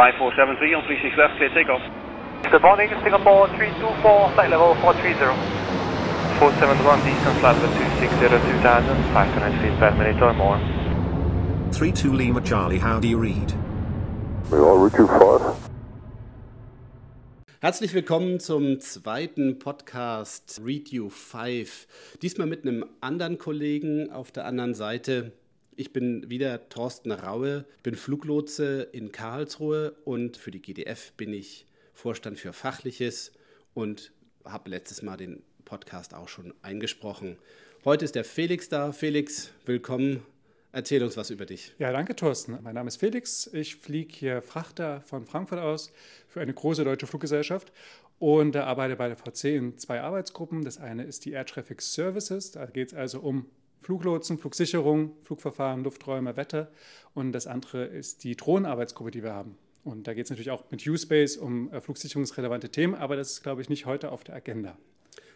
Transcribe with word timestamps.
5473 0.00 0.74
on 0.76 0.82
36 0.88 1.16
left, 1.18 1.36
clear 1.36 1.50
takeoff. 1.52 1.82
Good 2.50 2.62
morning, 2.62 2.88
Singapore 3.04 3.48
324, 3.48 4.32
flight 4.32 4.48
level 4.48 4.72
430. 4.80 5.36
471 6.40 7.04
distance 7.04 7.42
level 7.44 7.68
260 7.68 8.08
2000, 8.64 8.96
500 9.12 9.60
feet 9.60 9.76
per 9.76 9.92
minute 10.00 10.16
or 10.24 10.32
more. 10.32 10.56
32 11.72 12.14
Lima 12.14 12.40
Charlie, 12.40 12.78
how 12.78 12.98
do 12.98 13.08
you 13.08 13.18
read? 13.18 13.52
We 14.50 14.56
all 14.56 14.78
reach 14.78 14.96
you 14.96 15.06
fast. 15.06 15.68
Herzlich 17.60 17.92
willkommen 17.92 18.40
zum 18.40 18.80
zweiten 18.80 19.58
Podcast 19.58 20.62
Read 20.64 20.88
You 20.88 21.10
5. 21.10 22.16
Diesmal 22.22 22.46
mit 22.46 22.66
einem 22.66 22.86
anderen 23.02 23.36
Kollegen 23.36 24.10
auf 24.10 24.32
der 24.32 24.46
anderen 24.46 24.72
Seite. 24.72 25.32
Ich 25.76 25.92
bin 25.92 26.28
wieder 26.28 26.68
Thorsten 26.68 27.12
Raue, 27.12 27.64
bin 27.82 27.94
Fluglotse 27.94 28.82
in 28.92 29.12
Karlsruhe 29.12 29.92
und 30.04 30.36
für 30.36 30.50
die 30.50 30.60
GDF 30.60 31.12
bin 31.12 31.32
ich 31.32 31.66
Vorstand 31.94 32.38
für 32.38 32.52
Fachliches 32.52 33.32
und 33.72 34.12
habe 34.44 34.70
letztes 34.70 35.02
Mal 35.02 35.16
den 35.16 35.42
Podcast 35.64 36.14
auch 36.14 36.28
schon 36.28 36.52
eingesprochen. 36.62 37.38
Heute 37.84 38.04
ist 38.04 38.14
der 38.14 38.24
Felix 38.24 38.68
da. 38.68 38.92
Felix, 38.92 39.52
willkommen. 39.64 40.22
Erzähl 40.72 41.02
uns 41.02 41.16
was 41.16 41.30
über 41.30 41.46
dich. 41.46 41.74
Ja, 41.78 41.92
danke, 41.92 42.14
Thorsten. 42.14 42.58
Mein 42.62 42.74
Name 42.74 42.88
ist 42.88 42.96
Felix. 42.96 43.48
Ich 43.52 43.76
fliege 43.76 44.14
hier 44.14 44.42
Frachter 44.42 45.00
von 45.02 45.24
Frankfurt 45.24 45.60
aus 45.60 45.92
für 46.28 46.40
eine 46.40 46.52
große 46.52 46.84
deutsche 46.84 47.06
Fluggesellschaft 47.06 47.72
und 48.18 48.54
arbeite 48.54 48.96
bei 48.96 49.08
der 49.08 49.16
VC 49.16 49.44
in 49.56 49.78
zwei 49.78 50.00
Arbeitsgruppen. 50.00 50.64
Das 50.64 50.78
eine 50.78 51.04
ist 51.04 51.24
die 51.24 51.32
Air 51.32 51.46
Traffic 51.46 51.80
Services. 51.80 52.52
Da 52.52 52.66
geht 52.66 52.88
es 52.88 52.94
also 52.94 53.20
um 53.20 53.46
Fluglotsen, 53.80 54.38
Flugsicherung, 54.38 55.16
Flugverfahren, 55.22 55.82
Lufträume, 55.82 56.36
Wetter. 56.36 56.70
Und 57.14 57.32
das 57.32 57.46
andere 57.46 57.84
ist 57.84 58.24
die 58.24 58.36
Drohnenarbeitsgruppe, 58.36 59.10
die 59.10 59.22
wir 59.22 59.32
haben. 59.32 59.56
Und 59.84 60.06
da 60.06 60.14
geht 60.14 60.24
es 60.24 60.30
natürlich 60.30 60.50
auch 60.50 60.64
mit 60.70 60.86
U-Space 60.86 61.36
um 61.36 61.72
äh, 61.72 61.80
flugsicherungsrelevante 61.80 62.68
Themen, 62.68 62.94
aber 62.94 63.16
das 63.16 63.32
ist, 63.32 63.42
glaube 63.42 63.62
ich, 63.62 63.70
nicht 63.70 63.86
heute 63.86 64.12
auf 64.12 64.24
der 64.24 64.34
Agenda. 64.34 64.76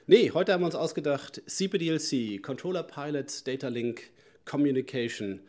Nee, 0.07 0.33
heute 0.33 0.53
haben 0.53 0.61
wir 0.61 0.67
uns 0.67 0.75
ausgedacht, 0.75 1.43
CPDLC, 1.47 2.43
Controller 2.43 2.83
Pilots, 2.83 3.43
Data 3.43 3.69
Link, 3.69 4.11
Communication. 4.45 5.41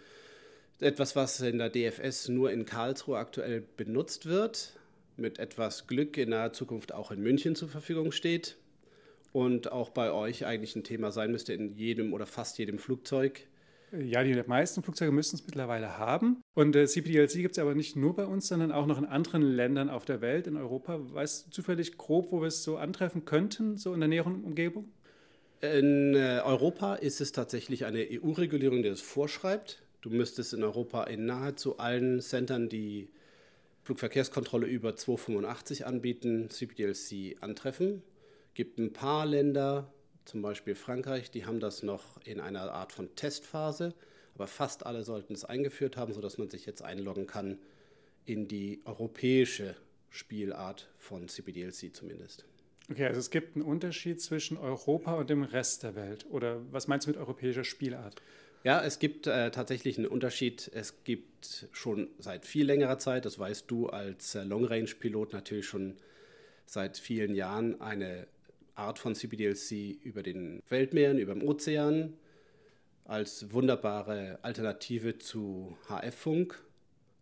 Etwas, 0.80 1.16
was 1.18 1.42
in 1.42 1.58
der 1.58 1.70
DFS 1.70 2.30
nur 2.30 2.52
in 2.52 2.66
Karlsruhe 2.66 3.18
aktuell 3.18 3.64
benutzt 3.76 4.26
wird, 4.26 4.74
mit 5.18 5.40
etwas 5.40 5.88
Glück 5.88 6.16
in 6.18 6.30
naher 6.30 6.54
Zukunft 6.54 6.94
auch 6.94 7.12
in 7.12 7.22
München 7.22 7.56
zur 7.56 7.68
Verfügung 7.68 8.14
steht 8.14 8.56
und 9.36 9.70
auch 9.74 9.90
bei 9.90 10.14
euch 10.14 10.46
eigentlich 10.46 10.78
ein 10.78 10.86
Thema 10.86 11.12
sein 11.12 11.30
müsste 11.30 11.52
in 11.52 11.76
jedem 11.76 12.14
oder 12.14 12.26
fast 12.26 12.58
jedem 12.58 12.80
Flugzeug. 12.80 13.46
Ja, 13.92 14.24
die 14.24 14.34
meisten 14.48 14.82
Flugzeuge 14.82 15.12
müssen 15.12 15.36
es 15.36 15.46
mittlerweile 15.46 15.98
haben. 15.98 16.42
Und 16.54 16.74
äh, 16.74 16.88
CPDLC 16.88 17.34
gibt 17.34 17.58
es 17.58 17.60
aber 17.60 17.76
nicht 17.76 17.98
nur 17.98 18.16
bei 18.16 18.26
uns, 18.26 18.48
sondern 18.48 18.72
auch 18.72 18.86
noch 18.86 18.98
in 18.98 19.04
anderen 19.04 19.42
Ländern 19.42 19.90
auf 19.90 20.06
der 20.06 20.22
Welt, 20.22 20.48
in 20.48 20.56
Europa. 20.56 21.00
Weißt 21.14 21.48
du 21.48 21.52
zufällig 21.52 21.98
grob, 21.98 22.32
wo 22.32 22.40
wir 22.40 22.48
es 22.48 22.64
so 22.64 22.78
antreffen 22.78 23.26
könnten, 23.26 23.78
so 23.78 23.94
in 23.94 24.00
der 24.00 24.08
näheren 24.08 24.42
Umgebung? 24.46 24.86
In 25.60 26.16
äh, 26.16 26.40
Europa 26.46 26.96
ist 26.96 27.20
es 27.20 27.34
tatsächlich 27.34 27.84
eine 27.84 28.08
EU-Regulierung, 28.10 28.84
die 28.84 28.90
das 28.90 29.02
vorschreibt. 29.02 29.84
Du 30.00 30.12
müsstest 30.12 30.54
in 30.54 30.64
Europa 30.64 31.04
in 31.04 31.26
nahezu 31.26 31.78
allen 31.78 32.22
Centern, 32.22 32.70
die 32.70 33.10
Flugverkehrskontrolle 33.84 34.66
über 34.66 34.96
285 34.96 35.86
anbieten, 35.86 36.50
CPDLC 36.50 37.36
antreffen 37.42 38.02
gibt 38.56 38.80
ein 38.80 38.92
paar 38.92 39.26
Länder, 39.26 39.94
zum 40.26 40.42
Beispiel 40.42 40.74
Frankreich, 40.74 41.30
die 41.30 41.46
haben 41.46 41.60
das 41.60 41.84
noch 41.84 42.20
in 42.26 42.40
einer 42.40 42.72
Art 42.72 42.92
von 42.92 43.16
Testphase, 43.16 43.94
aber 44.34 44.48
fast 44.48 44.86
alle 44.86 45.04
sollten 45.04 45.34
es 45.34 45.46
eingeführt 45.46 45.98
haben, 45.98 46.14
sodass 46.14 46.38
man 46.38 46.50
sich 46.50 46.66
jetzt 46.66 46.82
einloggen 46.82 47.28
kann 47.28 47.60
in 48.26 48.48
die 48.48 48.82
europäische 48.86 49.76
Spielart 50.10 50.90
von 50.98 51.28
CPDLC 51.28 51.96
zumindest. 51.96 52.46
Okay, 52.90 53.06
also 53.06 53.20
es 53.20 53.30
gibt 53.30 53.56
einen 53.56 53.66
Unterschied 53.66 54.22
zwischen 54.22 54.58
Europa 54.58 55.14
und 55.14 55.30
dem 55.30 55.44
Rest 55.44 55.84
der 55.84 55.96
Welt. 55.96 56.26
Oder 56.30 56.62
was 56.72 56.88
meinst 56.88 57.08
du 57.08 57.12
mit 57.12 57.20
europäischer 57.20 57.64
Spielart? 57.64 58.22
Ja, 58.64 58.84
es 58.84 59.00
gibt 59.00 59.28
äh, 59.28 59.52
tatsächlich 59.52 59.98
einen 59.98 60.08
Unterschied. 60.08 60.72
Es 60.74 61.04
gibt 61.04 61.68
schon 61.72 62.10
seit 62.20 62.46
viel 62.46 62.66
längerer 62.66 62.98
Zeit, 62.98 63.26
das 63.26 63.38
weißt 63.38 63.70
du 63.70 63.90
als 63.90 64.36
äh, 64.36 64.44
Long-Range-Pilot 64.44 65.34
natürlich 65.34 65.68
schon 65.68 65.96
seit 66.66 66.98
vielen 66.98 67.36
Jahren, 67.36 67.80
eine 67.82 68.28
Art 68.76 69.00
von 69.00 69.16
CPDLC 69.16 70.04
über 70.04 70.24
den 70.24 70.62
Weltmeeren, 70.70 71.18
über 71.18 71.34
dem 71.34 71.44
Ozean, 71.48 72.14
als 73.06 73.52
wunderbare 73.52 74.40
Alternative 74.42 75.18
zu 75.18 75.78
HF-Funk. 75.88 76.62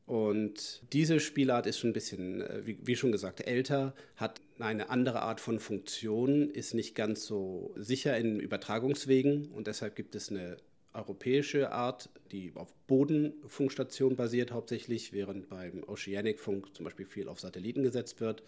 Und 0.06 0.82
diese 0.92 1.20
Spielart 1.20 1.66
ist 1.66 1.80
schon 1.80 1.92
ein 1.92 1.94
bisschen, 1.94 2.42
äh, 2.42 2.62
wie, 2.66 2.96
schon 2.96 3.12
gesagt, 3.12 3.48
älter, 3.48 3.94
hat 4.18 4.42
eine 4.60 4.90
andere 4.90 5.22
Art 5.22 5.40
von 5.40 5.60
Funktion, 5.60 6.50
ist 6.50 6.74
nicht 6.74 6.94
ganz 6.94 7.26
so 7.26 7.74
sicher 7.78 8.18
in 8.18 8.40
Übertragungswegen 8.40 9.48
und 9.48 9.68
deshalb 9.68 9.96
gibt 9.96 10.16
es 10.16 10.30
eine 10.30 10.58
europäische 10.94 11.72
Art, 11.72 12.10
die 12.32 12.52
auf 12.56 12.74
Bodenfunkstationen 12.88 14.16
basiert 14.16 14.52
hauptsächlich, 14.52 15.14
während 15.14 15.50
beim 15.50 15.84
Oceanic-Funk 15.88 16.76
zum 16.76 16.84
Beispiel 16.84 17.06
viel 17.06 17.28
auf 17.28 17.40
Satelliten 17.40 17.84
gesetzt 17.84 18.22
wird. 18.22 18.44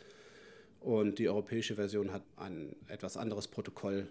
Und 0.85 1.17
die 1.17 1.27
europäische 1.27 1.73
Version 1.73 2.13
hat 2.13 2.21
ein 2.35 2.75
etwas 2.89 3.17
anderes 3.17 3.47
Protokoll, 3.47 4.07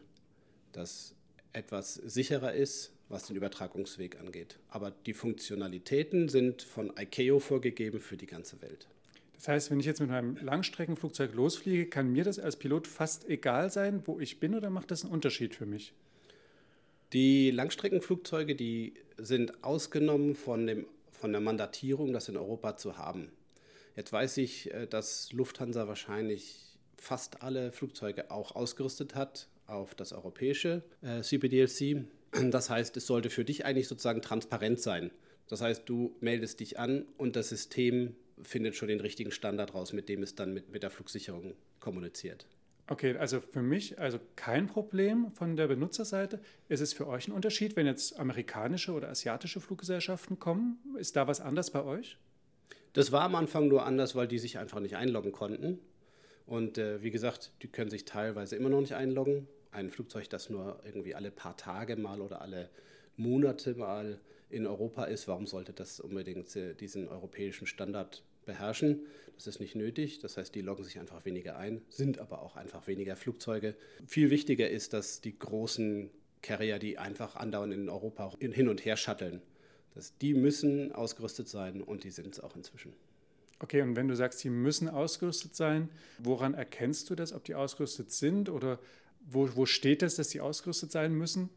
das 0.72 1.14
etwas 1.52 1.94
sicherer 1.94 2.52
ist, 2.52 2.90
was 3.08 3.28
den 3.28 3.36
Übertragungsweg 3.36 4.18
angeht. 4.18 4.58
Aber 4.70 4.90
die 4.90 5.14
Funktionalitäten 5.14 6.28
sind 6.28 6.62
von 6.62 6.92
ICAO 6.98 7.38
vorgegeben 7.38 8.00
für 8.00 8.16
die 8.16 8.26
ganze 8.26 8.60
Welt. 8.60 8.88
Das 9.36 9.46
heißt, 9.46 9.70
wenn 9.70 9.78
ich 9.78 9.86
jetzt 9.86 10.00
mit 10.00 10.10
meinem 10.10 10.36
Langstreckenflugzeug 10.38 11.32
losfliege, 11.34 11.86
kann 11.86 12.10
mir 12.10 12.24
das 12.24 12.40
als 12.40 12.56
Pilot 12.56 12.88
fast 12.88 13.28
egal 13.28 13.70
sein, 13.70 14.02
wo 14.04 14.18
ich 14.18 14.40
bin, 14.40 14.56
oder 14.56 14.68
macht 14.68 14.90
das 14.90 15.04
einen 15.04 15.12
Unterschied 15.12 15.54
für 15.54 15.66
mich? 15.66 15.92
Die 17.12 17.52
Langstreckenflugzeuge, 17.52 18.56
die 18.56 18.94
sind 19.16 19.62
ausgenommen 19.62 20.34
von, 20.34 20.66
dem, 20.66 20.86
von 21.12 21.30
der 21.30 21.40
Mandatierung, 21.40 22.12
das 22.12 22.28
in 22.28 22.36
Europa 22.36 22.76
zu 22.76 22.98
haben. 22.98 23.30
Jetzt 23.96 24.12
weiß 24.12 24.38
ich, 24.38 24.72
äh, 24.72 24.86
dass 24.86 25.32
Lufthansa 25.32 25.88
wahrscheinlich 25.88 26.78
fast 26.96 27.42
alle 27.42 27.72
Flugzeuge 27.72 28.30
auch 28.30 28.56
ausgerüstet 28.56 29.14
hat 29.14 29.48
auf 29.66 29.94
das 29.94 30.12
europäische 30.12 30.82
äh, 31.02 31.22
CPDLC. 31.22 32.04
Das 32.50 32.68
heißt, 32.68 32.96
es 32.96 33.06
sollte 33.06 33.30
für 33.30 33.44
dich 33.44 33.64
eigentlich 33.64 33.86
sozusagen 33.86 34.20
transparent 34.20 34.80
sein. 34.80 35.10
Das 35.48 35.60
heißt, 35.60 35.88
du 35.88 36.16
meldest 36.20 36.60
dich 36.60 36.78
an 36.78 37.06
und 37.16 37.36
das 37.36 37.50
System 37.50 38.16
findet 38.42 38.74
schon 38.74 38.88
den 38.88 39.00
richtigen 39.00 39.30
Standard 39.30 39.74
raus, 39.74 39.92
mit 39.92 40.08
dem 40.08 40.22
es 40.22 40.34
dann 40.34 40.52
mit, 40.52 40.70
mit 40.70 40.82
der 40.82 40.90
Flugsicherung 40.90 41.54
kommuniziert. 41.78 42.46
Okay, 42.86 43.16
also 43.16 43.40
für 43.40 43.62
mich 43.62 43.98
also 43.98 44.18
kein 44.36 44.66
Problem 44.66 45.32
von 45.32 45.56
der 45.56 45.68
Benutzerseite. 45.68 46.40
Ist 46.68 46.80
es 46.80 46.92
für 46.92 47.06
euch 47.06 47.28
ein 47.28 47.32
Unterschied, 47.32 47.76
wenn 47.76 47.86
jetzt 47.86 48.18
amerikanische 48.18 48.92
oder 48.92 49.08
asiatische 49.08 49.60
Fluggesellschaften 49.60 50.38
kommen? 50.38 50.78
Ist 50.98 51.16
da 51.16 51.26
was 51.26 51.40
anders 51.40 51.70
bei 51.70 51.82
euch? 51.82 52.18
Das 52.92 53.10
war 53.10 53.22
am 53.22 53.34
Anfang 53.34 53.68
nur 53.68 53.84
anders, 53.84 54.14
weil 54.14 54.28
die 54.28 54.38
sich 54.38 54.58
einfach 54.58 54.80
nicht 54.80 54.96
einloggen 54.96 55.32
konnten. 55.32 55.80
Und 56.46 56.78
äh, 56.78 57.02
wie 57.02 57.10
gesagt, 57.10 57.52
die 57.62 57.68
können 57.68 57.90
sich 57.90 58.04
teilweise 58.04 58.56
immer 58.56 58.68
noch 58.68 58.80
nicht 58.80 58.94
einloggen. 58.94 59.48
Ein 59.72 59.90
Flugzeug, 59.90 60.28
das 60.30 60.50
nur 60.50 60.80
irgendwie 60.84 61.14
alle 61.14 61.30
paar 61.30 61.56
Tage 61.56 61.96
mal 61.96 62.20
oder 62.20 62.40
alle 62.40 62.70
Monate 63.16 63.74
mal 63.74 64.20
in 64.50 64.66
Europa 64.66 65.04
ist, 65.04 65.26
warum 65.26 65.46
sollte 65.46 65.72
das 65.72 66.00
unbedingt 66.00 66.54
äh, 66.54 66.74
diesen 66.74 67.08
europäischen 67.08 67.66
Standard 67.66 68.22
beherrschen? 68.44 69.00
Das 69.34 69.46
ist 69.46 69.58
nicht 69.58 69.74
nötig. 69.74 70.20
Das 70.20 70.36
heißt, 70.36 70.54
die 70.54 70.60
loggen 70.60 70.84
sich 70.84 71.00
einfach 71.00 71.24
weniger 71.24 71.56
ein, 71.56 71.82
sind 71.88 72.18
aber 72.18 72.42
auch 72.42 72.56
einfach 72.56 72.86
weniger 72.86 73.16
Flugzeuge. 73.16 73.74
Viel 74.06 74.30
wichtiger 74.30 74.70
ist, 74.70 74.92
dass 74.92 75.20
die 75.20 75.36
großen 75.36 76.10
Carrier, 76.42 76.78
die 76.78 76.98
einfach 76.98 77.36
andauernd 77.36 77.72
in 77.72 77.88
Europa 77.88 78.32
hin 78.38 78.68
und 78.68 78.84
her 78.84 78.96
shutteln, 78.96 79.40
dass 79.94 80.16
die 80.18 80.34
müssen 80.34 80.92
ausgerüstet 80.92 81.48
sein 81.48 81.80
und 81.80 82.04
die 82.04 82.10
sind 82.10 82.34
es 82.34 82.40
auch 82.40 82.56
inzwischen. 82.56 82.92
Okay, 83.60 83.80
und 83.82 83.96
wenn 83.96 84.08
du 84.08 84.16
sagst, 84.16 84.40
sie 84.40 84.50
müssen 84.50 84.88
ausgerüstet 84.88 85.54
sein, 85.54 85.88
woran 86.18 86.54
erkennst 86.54 87.08
du 87.08 87.14
das, 87.14 87.32
ob 87.32 87.44
die 87.44 87.54
ausgerüstet 87.54 88.10
sind 88.10 88.48
oder 88.48 88.78
wo, 89.26 89.48
wo 89.54 89.64
steht 89.64 90.02
es, 90.02 90.16
dass 90.16 90.30
sie 90.30 90.40
ausgerüstet 90.40 90.92
sein 90.92 91.14
müssen? 91.14 91.48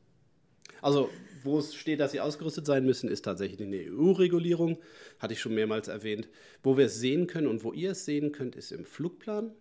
Also, 0.82 1.10
wo 1.44 1.60
es 1.60 1.74
steht, 1.74 2.00
dass 2.00 2.12
sie 2.12 2.20
ausgerüstet 2.20 2.66
sein 2.66 2.86
müssen, 2.86 3.10
ist 3.10 3.24
tatsächlich 3.24 3.62
eine 3.62 3.92
EU-Regulierung, 3.92 4.78
hatte 5.20 5.34
ich 5.34 5.42
schon 5.42 5.56
mehrmals 5.56 5.88
erwähnt. 5.88 6.30
Wo 6.62 6.78
wir 6.78 6.86
es 6.86 7.00
sehen 7.00 7.26
können 7.26 7.48
und 7.48 7.64
wo 7.64 7.74
ihr 7.74 7.92
es 7.92 8.06
sehen 8.06 8.32
könnt, 8.32 8.56
ist 8.56 8.72
im 8.72 8.86
Flugplan. 8.86 9.52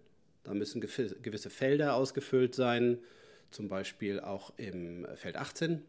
Da 0.44 0.54
müssen 0.54 0.80
gewisse 0.80 1.50
Felder 1.50 1.94
ausgefüllt 1.94 2.54
sein, 2.54 2.98
zum 3.50 3.68
Beispiel 3.68 4.20
auch 4.20 4.52
im 4.58 5.06
Feld 5.16 5.36
18, 5.36 5.82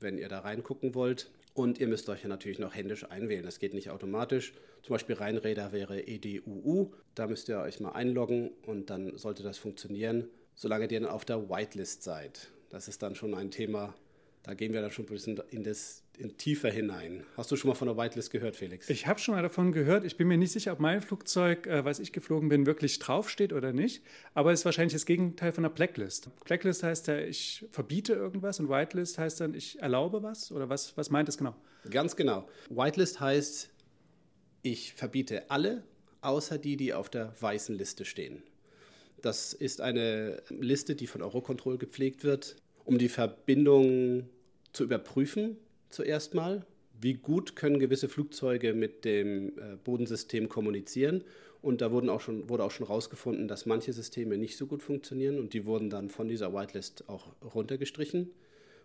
wenn 0.00 0.18
ihr 0.18 0.28
da 0.28 0.40
reingucken 0.40 0.94
wollt. 0.94 1.30
Und 1.54 1.78
ihr 1.78 1.86
müsst 1.86 2.08
euch 2.08 2.22
ja 2.22 2.28
natürlich 2.28 2.58
noch 2.58 2.74
händisch 2.74 3.08
einwählen. 3.10 3.44
Das 3.44 3.60
geht 3.60 3.74
nicht 3.74 3.90
automatisch. 3.90 4.52
Zum 4.82 4.94
Beispiel 4.94 5.14
Rheinräder 5.14 5.72
wäre 5.72 6.06
EDUU. 6.06 6.92
Da 7.14 7.28
müsst 7.28 7.48
ihr 7.48 7.60
euch 7.60 7.78
mal 7.80 7.92
einloggen 7.92 8.50
und 8.66 8.90
dann 8.90 9.16
sollte 9.16 9.44
das 9.44 9.56
funktionieren, 9.58 10.28
solange 10.54 10.90
ihr 10.90 11.00
dann 11.00 11.08
auf 11.08 11.24
der 11.24 11.48
Whitelist 11.48 12.02
seid. 12.02 12.50
Das 12.70 12.88
ist 12.88 13.02
dann 13.02 13.14
schon 13.14 13.34
ein 13.34 13.52
Thema, 13.52 13.94
da 14.42 14.54
gehen 14.54 14.72
wir 14.72 14.82
dann 14.82 14.90
schon 14.90 15.06
ein 15.06 15.08
bisschen 15.08 15.40
in 15.50 15.64
das 15.64 16.03
in 16.18 16.36
tiefer 16.36 16.70
hinein. 16.70 17.24
Hast 17.36 17.50
du 17.50 17.56
schon 17.56 17.68
mal 17.68 17.74
von 17.74 17.88
der 17.88 17.96
Whitelist 17.96 18.30
gehört, 18.30 18.56
Felix? 18.56 18.88
Ich 18.88 19.06
habe 19.06 19.18
schon 19.18 19.34
mal 19.34 19.42
davon 19.42 19.72
gehört. 19.72 20.04
Ich 20.04 20.16
bin 20.16 20.28
mir 20.28 20.36
nicht 20.36 20.52
sicher, 20.52 20.72
ob 20.72 20.80
mein 20.80 21.02
Flugzeug, 21.02 21.66
äh, 21.66 21.84
was 21.84 21.98
ich 21.98 22.12
geflogen 22.12 22.48
bin, 22.48 22.66
wirklich 22.66 22.98
draufsteht 22.98 23.52
oder 23.52 23.72
nicht. 23.72 24.02
Aber 24.34 24.52
es 24.52 24.60
ist 24.60 24.64
wahrscheinlich 24.64 24.92
das 24.92 25.06
Gegenteil 25.06 25.52
von 25.52 25.64
einer 25.64 25.74
Blacklist. 25.74 26.30
Blacklist 26.44 26.82
heißt 26.82 27.08
ja, 27.08 27.18
ich 27.18 27.66
verbiete 27.70 28.12
irgendwas 28.12 28.60
und 28.60 28.68
Whitelist 28.68 29.18
heißt 29.18 29.40
dann, 29.40 29.54
ich 29.54 29.80
erlaube 29.80 30.22
was? 30.22 30.52
Oder 30.52 30.68
was, 30.68 30.96
was 30.96 31.10
meint 31.10 31.28
es 31.28 31.38
genau? 31.38 31.54
Ganz 31.90 32.16
genau. 32.16 32.48
Whitelist 32.70 33.20
heißt, 33.20 33.70
ich 34.62 34.94
verbiete 34.94 35.50
alle, 35.50 35.84
außer 36.20 36.58
die, 36.58 36.76
die 36.76 36.94
auf 36.94 37.10
der 37.10 37.34
weißen 37.40 37.76
Liste 37.76 38.04
stehen. 38.04 38.42
Das 39.20 39.52
ist 39.52 39.80
eine 39.80 40.42
Liste, 40.50 40.94
die 40.94 41.06
von 41.06 41.22
Eurocontrol 41.22 41.78
gepflegt 41.78 42.24
wird, 42.24 42.56
um 42.84 42.98
die 42.98 43.08
Verbindung 43.08 44.28
zu 44.72 44.84
überprüfen 44.84 45.56
zuerst 45.94 46.34
mal. 46.34 46.66
Wie 47.00 47.14
gut 47.14 47.56
können 47.56 47.78
gewisse 47.78 48.08
Flugzeuge 48.08 48.74
mit 48.74 49.04
dem 49.04 49.58
äh, 49.58 49.76
Bodensystem 49.82 50.48
kommunizieren? 50.48 51.24
Und 51.60 51.80
da 51.80 51.90
wurden 51.90 52.10
auch 52.10 52.20
schon, 52.20 52.48
wurde 52.48 52.62
auch 52.62 52.70
schon 52.70 52.86
herausgefunden, 52.86 53.48
dass 53.48 53.64
manche 53.64 53.92
Systeme 53.92 54.36
nicht 54.36 54.56
so 54.56 54.66
gut 54.66 54.82
funktionieren 54.82 55.38
und 55.38 55.54
die 55.54 55.64
wurden 55.64 55.88
dann 55.88 56.10
von 56.10 56.28
dieser 56.28 56.52
Whitelist 56.52 57.08
auch 57.08 57.34
runtergestrichen 57.42 58.30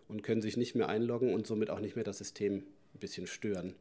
und 0.08 0.22
können 0.22 0.40
sich 0.40 0.56
nicht 0.56 0.74
mehr 0.74 0.88
einloggen 0.88 1.34
und 1.34 1.46
somit 1.46 1.68
auch 1.68 1.80
nicht 1.80 1.94
mehr 1.94 2.04
das 2.04 2.18
System 2.18 2.62
ein 2.94 2.98
bisschen 2.98 3.26
stören, 3.26 3.74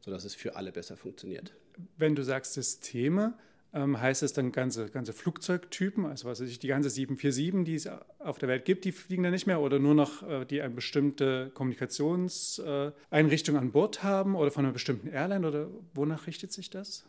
sodass 0.00 0.24
es 0.24 0.36
für 0.36 0.54
alle 0.54 0.70
besser 0.70 0.96
funktioniert. 0.96 1.52
Wenn 1.98 2.14
du 2.14 2.22
sagst 2.22 2.54
Systeme, 2.54 3.34
ähm, 3.74 4.00
heißt 4.00 4.22
es 4.22 4.32
dann 4.32 4.52
ganze, 4.52 4.88
ganze 4.88 5.12
Flugzeugtypen, 5.12 6.06
also 6.06 6.28
was 6.28 6.40
weiß 6.40 6.48
ich, 6.48 6.60
die 6.60 6.68
ganze 6.68 6.90
747, 6.90 7.64
die 7.64 7.74
es 7.74 7.88
auf 8.20 8.38
der 8.38 8.48
Welt 8.48 8.64
gibt, 8.64 8.84
die 8.84 8.92
fliegen 8.92 9.24
dann 9.24 9.32
nicht 9.32 9.46
mehr 9.46 9.60
oder 9.60 9.80
nur 9.80 9.94
noch, 9.94 10.22
äh, 10.22 10.44
die 10.44 10.62
eine 10.62 10.72
bestimmte 10.72 11.50
Kommunikationseinrichtung 11.54 13.56
an 13.56 13.72
Bord 13.72 14.04
haben 14.04 14.36
oder 14.36 14.52
von 14.52 14.64
einer 14.64 14.72
bestimmten 14.72 15.08
Airline 15.08 15.46
oder 15.46 15.68
wonach 15.92 16.26
richtet 16.26 16.52
sich 16.52 16.70
das? 16.70 17.04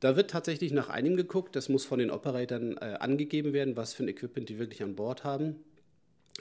Da 0.00 0.16
wird 0.16 0.30
tatsächlich 0.30 0.72
nach 0.72 0.88
einem 0.88 1.16
geguckt, 1.16 1.54
das 1.54 1.68
muss 1.68 1.84
von 1.84 1.98
den 1.98 2.10
Operatoren 2.10 2.78
äh, 2.78 2.96
angegeben 2.98 3.52
werden, 3.52 3.76
was 3.76 3.94
für 3.94 4.04
ein 4.04 4.08
Equipment 4.08 4.48
die 4.48 4.58
wirklich 4.58 4.82
an 4.82 4.96
Bord 4.96 5.24
haben. 5.24 5.56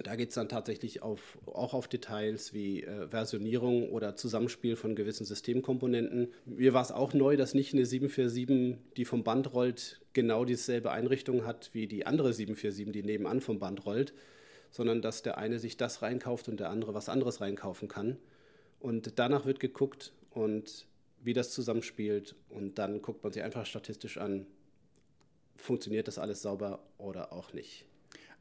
Da 0.01 0.15
geht 0.15 0.29
es 0.29 0.35
dann 0.35 0.49
tatsächlich 0.49 1.03
auf, 1.03 1.37
auch 1.45 1.75
auf 1.75 1.87
Details 1.87 2.51
wie 2.51 2.81
äh, 2.81 3.07
Versionierung 3.07 3.91
oder 3.91 4.15
Zusammenspiel 4.15 4.75
von 4.75 4.95
gewissen 4.95 5.23
Systemkomponenten. 5.23 6.33
Mir 6.45 6.73
war 6.73 6.81
es 6.81 6.91
auch 6.91 7.13
neu, 7.13 7.37
dass 7.37 7.53
nicht 7.53 7.73
eine 7.73 7.85
747, 7.85 8.79
die 8.97 9.05
vom 9.05 9.23
Band 9.23 9.53
rollt, 9.53 10.01
genau 10.13 10.45
dieselbe 10.45 10.89
Einrichtung 10.89 11.45
hat 11.45 11.69
wie 11.73 11.85
die 11.85 12.07
andere 12.07 12.33
747, 12.33 12.91
die 12.91 13.03
nebenan 13.03 13.39
vom 13.39 13.59
Band 13.59 13.85
rollt, 13.85 14.15
sondern 14.71 15.03
dass 15.03 15.21
der 15.21 15.37
eine 15.37 15.59
sich 15.59 15.77
das 15.77 16.01
reinkauft 16.01 16.49
und 16.49 16.59
der 16.59 16.71
andere 16.71 16.95
was 16.95 17.07
anderes 17.07 17.39
reinkaufen 17.39 17.87
kann. 17.87 18.17
Und 18.79 19.19
danach 19.19 19.45
wird 19.45 19.59
geguckt 19.59 20.11
und 20.31 20.87
wie 21.21 21.33
das 21.33 21.51
zusammenspielt 21.51 22.35
und 22.49 22.79
dann 22.79 23.03
guckt 23.03 23.23
man 23.23 23.31
sich 23.31 23.43
einfach 23.43 23.67
statistisch 23.67 24.17
an, 24.17 24.47
funktioniert 25.55 26.07
das 26.07 26.17
alles 26.17 26.41
sauber 26.41 26.83
oder 26.97 27.31
auch 27.31 27.53
nicht. 27.53 27.85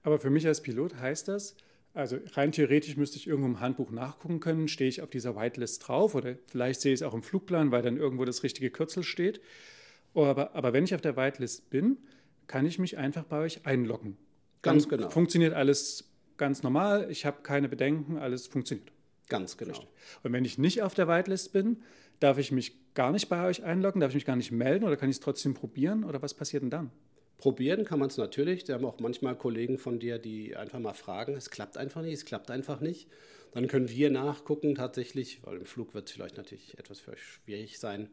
Aber 0.03 0.19
für 0.19 0.31
mich 0.31 0.47
als 0.47 0.63
Pilot 0.63 0.97
heißt 0.97 1.29
das, 1.29 1.57
also 1.95 2.19
rein 2.33 2.53
theoretisch 2.53 2.97
müsste 2.97 3.19
ich 3.19 3.27
irgendwo 3.27 3.49
im 3.49 3.61
Handbuch 3.61 3.91
nachgucken 3.91 4.41
können, 4.41 4.69
stehe 4.69 4.89
ich 4.89 5.03
auf 5.03 5.11
dieser 5.11 5.37
Whitelist 5.37 5.87
drauf 5.87 6.15
oder 6.15 6.37
vielleicht 6.47 6.81
sehe 6.81 6.95
ich 6.95 7.01
es 7.01 7.03
auch 7.03 7.15
im 7.15 7.23
Flugplan, 7.23 7.71
weil 7.71 7.83
dann 7.83 7.99
irgendwo 7.99 8.25
das 8.25 8.43
richtige 8.43 8.71
Kürzel 8.71 9.03
steht. 9.03 9.41
Aber, 10.15 10.55
aber 10.55 10.73
wenn 10.73 10.85
ich 10.85 10.95
auf 10.95 11.01
der 11.01 11.17
Whitelist 11.17 11.71
bin, 11.71 11.99
kann 12.47 12.67
ich 12.67 12.79
mich 12.79 12.97
einfach 12.97 13.25
bei 13.25 13.41
euch 13.41 13.67
einloggen. 13.67 14.17
Ganz 14.63 14.89
dann 14.89 14.99
genau. 14.99 15.11
Funktioniert 15.11 15.55
alles 15.55 16.11
ganz 16.39 16.63
normal, 16.63 17.11
ich 17.11 17.27
habe 17.27 17.43
keine 17.43 17.69
Bedenken, 17.69 18.17
alles 18.17 18.47
funktioniert. 18.47 18.91
Ganz 19.29 19.57
genau. 19.57 19.79
Und 20.23 20.33
wenn 20.33 20.45
ich 20.45 20.59
nicht 20.59 20.83
auf 20.83 20.95
der 20.95 21.09
Whitelist 21.09 21.53
bin, 21.53 21.83
darf 22.21 22.39
ich 22.39 22.53
mich 22.53 22.95
gar 22.95 23.13
nicht 23.13 23.29
bei 23.29 23.47
euch 23.47 23.63
einloggen, 23.65 24.01
darf 24.01 24.11
ich 24.11 24.17
mich 24.17 24.25
gar 24.25 24.37
nicht 24.37 24.53
melden 24.53 24.85
oder 24.85 24.97
kann 24.97 25.09
ich 25.09 25.17
es 25.17 25.21
trotzdem 25.21 25.55
probieren 25.55 26.05
oder 26.05 26.23
was 26.23 26.35
passiert 26.35 26.63
denn 26.63 26.71
dann? 26.71 26.91
Probieren 27.43 27.85
kann 27.85 27.99
man 27.99 28.09
es 28.09 28.19
natürlich. 28.19 28.63
Da 28.63 28.75
haben 28.75 28.85
auch 28.85 29.01
manchmal 29.01 29.35
Kollegen 29.35 29.77
von 29.77 29.99
dir, 29.99 30.21
die 30.21 30.55
einfach 30.55 30.79
mal 30.79 30.93
fragen, 30.93 31.35
es 31.35 31.51
klappt 31.51 31.77
einfach 31.77 32.01
nicht, 32.01 32.13
es 32.13 32.25
klappt 32.25 32.53
einfach 32.53 32.81
nicht. 32.81 33.09
Dann 33.51 33.67
können 33.67 33.89
wir 33.89 34.11
nachgucken 34.11 34.77
tatsächlich, 34.77 35.41
weil 35.43 35.57
im 35.57 35.65
Flug 35.65 35.93
wird 35.93 36.07
es 36.07 36.13
vielleicht 36.13 36.37
natürlich 36.37 36.79
etwas 36.79 37.01
für 37.01 37.11
euch 37.11 37.21
schwierig 37.21 37.81
sein. 37.81 38.11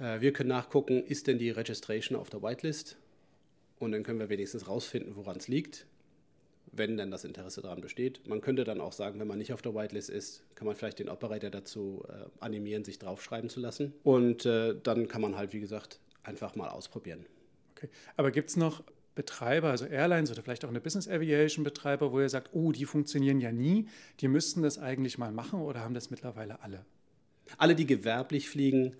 Äh, 0.00 0.20
wir 0.20 0.32
können 0.32 0.48
nachgucken, 0.48 1.04
ist 1.04 1.28
denn 1.28 1.38
die 1.38 1.50
Registration 1.50 2.18
auf 2.18 2.30
der 2.30 2.42
Whitelist? 2.42 2.96
Und 3.78 3.92
dann 3.92 4.02
können 4.02 4.18
wir 4.18 4.28
wenigstens 4.28 4.66
rausfinden, 4.66 5.14
woran 5.14 5.36
es 5.36 5.46
liegt, 5.46 5.86
wenn 6.72 6.96
denn 6.96 7.12
das 7.12 7.22
Interesse 7.22 7.62
daran 7.62 7.80
besteht. 7.80 8.26
Man 8.26 8.40
könnte 8.40 8.64
dann 8.64 8.80
auch 8.80 8.92
sagen, 8.92 9.20
wenn 9.20 9.28
man 9.28 9.38
nicht 9.38 9.52
auf 9.52 9.62
der 9.62 9.76
Whitelist 9.76 10.10
ist, 10.10 10.42
kann 10.56 10.66
man 10.66 10.74
vielleicht 10.74 10.98
den 10.98 11.10
Operator 11.10 11.50
dazu 11.50 12.04
äh, 12.08 12.24
animieren, 12.40 12.82
sich 12.82 12.98
draufschreiben 12.98 13.50
zu 13.50 13.60
lassen. 13.60 13.94
Und 14.02 14.46
äh, 14.46 14.74
dann 14.82 15.06
kann 15.06 15.20
man 15.20 15.36
halt, 15.36 15.52
wie 15.52 15.60
gesagt, 15.60 16.00
einfach 16.24 16.56
mal 16.56 16.70
ausprobieren. 16.70 17.24
Okay. 17.82 17.88
Aber 18.16 18.30
gibt 18.30 18.50
es 18.50 18.56
noch 18.56 18.82
Betreiber, 19.14 19.70
also 19.70 19.86
Airlines 19.86 20.30
oder 20.30 20.42
vielleicht 20.42 20.64
auch 20.64 20.68
eine 20.68 20.80
Business 20.80 21.08
Aviation 21.08 21.64
Betreiber, 21.64 22.12
wo 22.12 22.20
ihr 22.20 22.28
sagt, 22.28 22.50
oh, 22.52 22.72
die 22.72 22.84
funktionieren 22.84 23.40
ja 23.40 23.52
nie, 23.52 23.88
die 24.20 24.28
müssten 24.28 24.62
das 24.62 24.78
eigentlich 24.78 25.18
mal 25.18 25.32
machen 25.32 25.60
oder 25.62 25.80
haben 25.80 25.94
das 25.94 26.10
mittlerweile 26.10 26.62
alle? 26.62 26.84
Alle, 27.58 27.74
die 27.74 27.86
gewerblich 27.86 28.48
fliegen, 28.48 28.96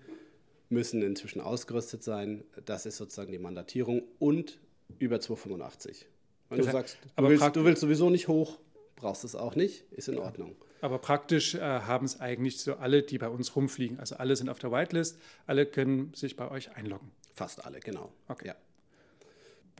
müssen 0.69 1.01
inzwischen 1.01 1.41
ausgerüstet 1.41 2.03
sein. 2.03 2.43
Das 2.65 2.85
ist 2.85 2.97
sozusagen 2.97 3.31
die 3.31 3.39
Mandatierung 3.39 4.03
und 4.19 4.59
über 4.99 5.19
285. 5.19 6.07
Wenn 6.49 6.57
Das 6.57 6.65
du 6.65 6.69
heißt- 6.69 6.73
sagst, 6.73 6.97
du 7.03 7.09
aber 7.15 7.29
willst, 7.29 7.55
du 7.55 7.63
willst 7.65 7.81
sowieso 7.81 8.09
nicht 8.09 8.27
hoch, 8.27 8.59
brauchst 8.97 9.23
es 9.23 9.35
auch 9.35 9.55
nicht, 9.55 9.85
ist 9.91 10.09
in 10.09 10.17
Ordnung. 10.17 10.55
Aber 10.81 10.97
praktisch 10.99 11.55
äh, 11.55 11.59
haben 11.61 12.05
es 12.05 12.19
eigentlich 12.19 12.59
so 12.59 12.75
alle, 12.75 13.03
die 13.03 13.17
bei 13.17 13.29
uns 13.29 13.55
rumfliegen. 13.55 13.99
Also 13.99 14.15
alle 14.15 14.35
sind 14.35 14.49
auf 14.49 14.59
der 14.59 14.71
Whitelist, 14.71 15.17
alle 15.45 15.65
können 15.65 16.13
sich 16.13 16.35
bei 16.35 16.49
euch 16.51 16.75
einloggen. 16.75 17.11
Fast 17.33 17.63
alle, 17.65 17.79
genau. 17.79 18.11
Okay. 18.27 18.47
Ja. 18.47 18.55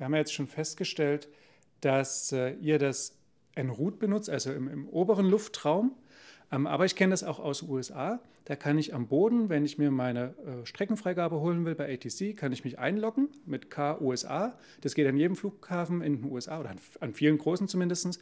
Wir 0.02 0.06
haben 0.06 0.14
ja 0.14 0.22
jetzt 0.22 0.34
schon 0.34 0.48
festgestellt, 0.48 1.28
dass 1.82 2.32
äh, 2.32 2.54
ihr 2.54 2.80
das 2.80 3.16
en 3.54 3.70
route 3.70 3.98
benutzt, 3.98 4.32
also 4.32 4.52
im, 4.52 4.68
im 4.68 4.90
oberen 4.90 5.28
Luftraum. 5.28 5.96
Ähm, 6.52 6.66
aber 6.66 6.86
ich 6.86 6.96
kenne 6.96 7.12
das 7.12 7.24
auch 7.24 7.38
aus 7.40 7.62
USA. 7.62 8.20
Da 8.46 8.56
kann 8.56 8.80
ich 8.80 8.96
am 8.96 9.08
Boden, 9.08 9.50
wenn 9.50 9.64
ich 9.64 9.78
mir 9.78 9.92
meine 9.92 10.34
äh, 10.44 10.66
Streckenfreigabe 10.66 11.40
holen 11.40 11.66
will 11.66 11.76
bei 11.76 11.94
ATC, 11.94 12.36
kann 12.36 12.52
ich 12.52 12.64
mich 12.64 12.80
einloggen 12.80 13.30
mit 13.46 13.70
K 13.70 14.02
USA. 14.02 14.58
Das 14.82 14.96
geht 14.96 15.06
an 15.06 15.18
jedem 15.18 15.36
Flughafen 15.36 16.02
in 16.02 16.24
den 16.24 16.32
USA 16.32 16.60
oder 16.60 16.74
an 17.00 17.14
vielen 17.14 17.38
großen 17.38 17.68
zumindest. 17.68 18.20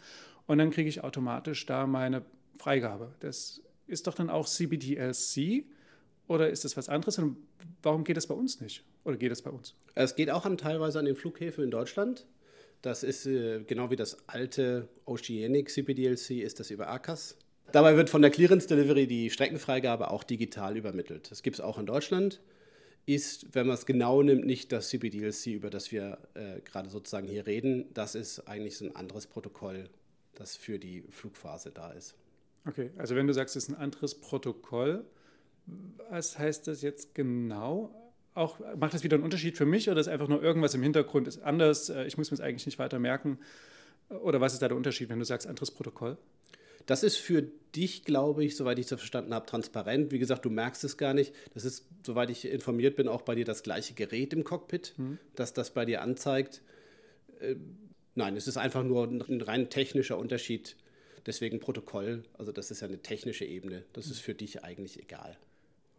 Und 0.48 0.58
dann 0.58 0.72
kriege 0.72 0.90
ich 0.90 1.06
automatisch 1.06 1.66
da 1.66 1.88
meine 1.88 2.24
Freigabe. 2.58 3.16
Das 3.22 3.62
ist 3.88 4.08
doch 4.08 4.16
dann 4.16 4.30
auch 4.30 4.48
CBDLC 4.48 5.64
oder 6.30 6.50
ist 6.50 6.64
das 6.64 6.78
was 6.78 6.88
anderes? 6.88 7.18
Und 7.18 7.38
warum 7.82 8.04
geht 8.04 8.16
das 8.16 8.28
bei 8.28 8.36
uns 8.36 8.62
nicht? 8.62 8.84
Oder 9.04 9.18
geht 9.18 9.32
es 9.32 9.42
bei 9.42 9.50
uns? 9.50 9.74
Es 9.96 10.16
geht 10.16 10.30
auch 10.30 10.46
an, 10.46 10.58
teilweise 10.58 11.00
an 11.00 11.06
den 11.06 11.16
Flughäfen 11.16 11.64
in 11.64 11.72
Deutschland. 11.72 12.28
Das 12.84 13.04
ist 13.04 13.26
äh, 13.26 13.64
genau 13.64 13.90
wie 13.90 13.96
das 13.96 14.30
alte 14.30 14.88
Oceanic 15.06 15.70
CPDLC, 15.70 16.44
ist 16.44 16.60
das 16.60 16.70
über 16.70 16.88
ACAS. 16.88 17.36
Dabei 17.72 17.98
wird 17.98 18.12
von 18.12 18.22
der 18.22 18.30
Clearance 18.32 18.68
Delivery 18.68 19.08
die 19.08 19.32
Streckenfreigabe 19.32 20.12
auch 20.12 20.24
digital 20.24 20.78
übermittelt. 20.78 21.32
Das 21.32 21.42
gibt 21.42 21.56
es 21.56 21.62
auch 21.62 21.80
in 21.80 21.88
Deutschland. 21.88 22.42
Ist, 23.08 23.56
wenn 23.56 23.66
man 23.66 23.74
es 23.74 23.88
genau 23.88 24.22
nimmt, 24.22 24.46
nicht 24.46 24.72
das 24.72 24.90
CPDLC, 24.90 25.48
über 25.48 25.72
das 25.72 25.92
wir 25.92 26.20
äh, 26.36 26.62
gerade 26.62 26.90
sozusagen 26.90 27.28
hier 27.28 27.48
reden. 27.48 27.86
Das 27.96 28.14
ist 28.14 28.48
eigentlich 28.48 28.78
so 28.78 28.86
ein 28.86 28.96
anderes 28.96 29.26
Protokoll, 29.26 29.90
das 30.36 30.56
für 30.56 30.78
die 30.78 31.02
Flugphase 31.10 31.72
da 31.72 31.92
ist. 31.92 32.14
Okay, 32.68 32.92
also 32.98 33.16
wenn 33.16 33.26
du 33.26 33.34
sagst, 33.34 33.56
es 33.56 33.64
ist 33.64 33.70
ein 33.70 33.82
anderes 33.82 34.14
Protokoll, 34.14 35.06
was 36.10 36.38
heißt 36.38 36.68
das 36.68 36.82
jetzt 36.82 37.16
genau? 37.16 37.94
Auch, 38.34 38.60
macht 38.78 38.94
das 38.94 39.04
wieder 39.04 39.16
einen 39.16 39.24
Unterschied 39.24 39.58
für 39.58 39.66
mich 39.66 39.90
oder 39.90 40.00
ist 40.00 40.08
einfach 40.08 40.28
nur 40.28 40.42
irgendwas 40.42 40.74
im 40.74 40.84
Hintergrund 40.84 41.28
ist 41.28 41.42
anders? 41.42 41.90
äh, 41.90 42.06
Ich 42.06 42.18
muss 42.18 42.32
mir 42.32 42.36
es 42.36 42.42
eigentlich 42.42 42.66
nicht 42.66 42.80
weiter 42.80 43.00
merken. 43.00 43.40
Oder 44.10 44.42
was 44.42 44.54
ist 44.54 44.62
da 44.62 44.68
der 44.68 44.78
Unterschied, 44.78 45.10
wenn 45.10 45.20
du 45.20 45.26
sagst, 45.26 45.48
anderes 45.48 45.72
Protokoll? 45.72 46.18
Das 46.86 47.04
ist 47.04 47.18
für 47.18 47.44
dich, 47.76 48.04
glaube 48.04 48.44
ich, 48.44 48.56
soweit 48.56 48.80
ich 48.80 48.88
das 48.88 49.00
verstanden 49.00 49.34
habe, 49.34 49.46
transparent. 49.46 50.12
Wie 50.12 50.18
gesagt, 50.18 50.46
du 50.46 50.50
merkst 50.50 50.84
es 50.84 50.98
gar 50.98 51.14
nicht. 51.14 51.36
Das 51.54 51.64
ist, 51.64 51.86
soweit 52.04 52.32
ich 52.32 52.46
informiert 52.46 52.96
bin, 52.96 53.08
auch 53.08 53.22
bei 53.22 53.36
dir 53.36 53.46
das 53.46 53.62
gleiche 53.62 53.94
Gerät 53.94 54.34
im 54.34 54.44
Cockpit, 54.44 54.96
das 55.36 55.54
das 55.54 55.72
bei 55.72 55.86
dir 55.86 56.02
anzeigt. 56.02 56.64
Äh, 57.40 57.56
nein, 58.16 58.36
es 58.36 58.48
ist 58.48 58.58
einfach 58.58 58.84
nur 58.84 59.04
ein 59.06 59.42
rein 59.42 59.70
technischer 59.70 60.18
Unterschied. 60.18 60.76
Deswegen 61.26 61.60
Protokoll. 61.60 62.24
Also 62.38 62.52
das 62.52 62.72
ist 62.72 62.80
ja 62.80 62.88
eine 62.88 63.00
technische 63.00 63.46
Ebene. 63.46 63.84
Das 63.94 64.08
ist 64.08 64.20
für 64.20 64.34
dich 64.34 64.64
eigentlich 64.64 65.00
egal. 65.00 65.38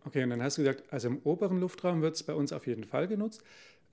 Okay, 0.05 0.23
und 0.23 0.31
dann 0.31 0.43
hast 0.43 0.59
du 0.59 0.63
gesagt, 0.63 0.85
also 0.93 1.09
im 1.09 1.19
oberen 1.25 1.61
Luftraum 1.61 2.01
wird 2.03 2.15
es 2.15 2.23
bei 2.23 2.35
uns 2.35 2.53
auf 2.53 2.67
jeden 2.67 2.85
Fall 2.85 3.07
genutzt. 3.07 3.43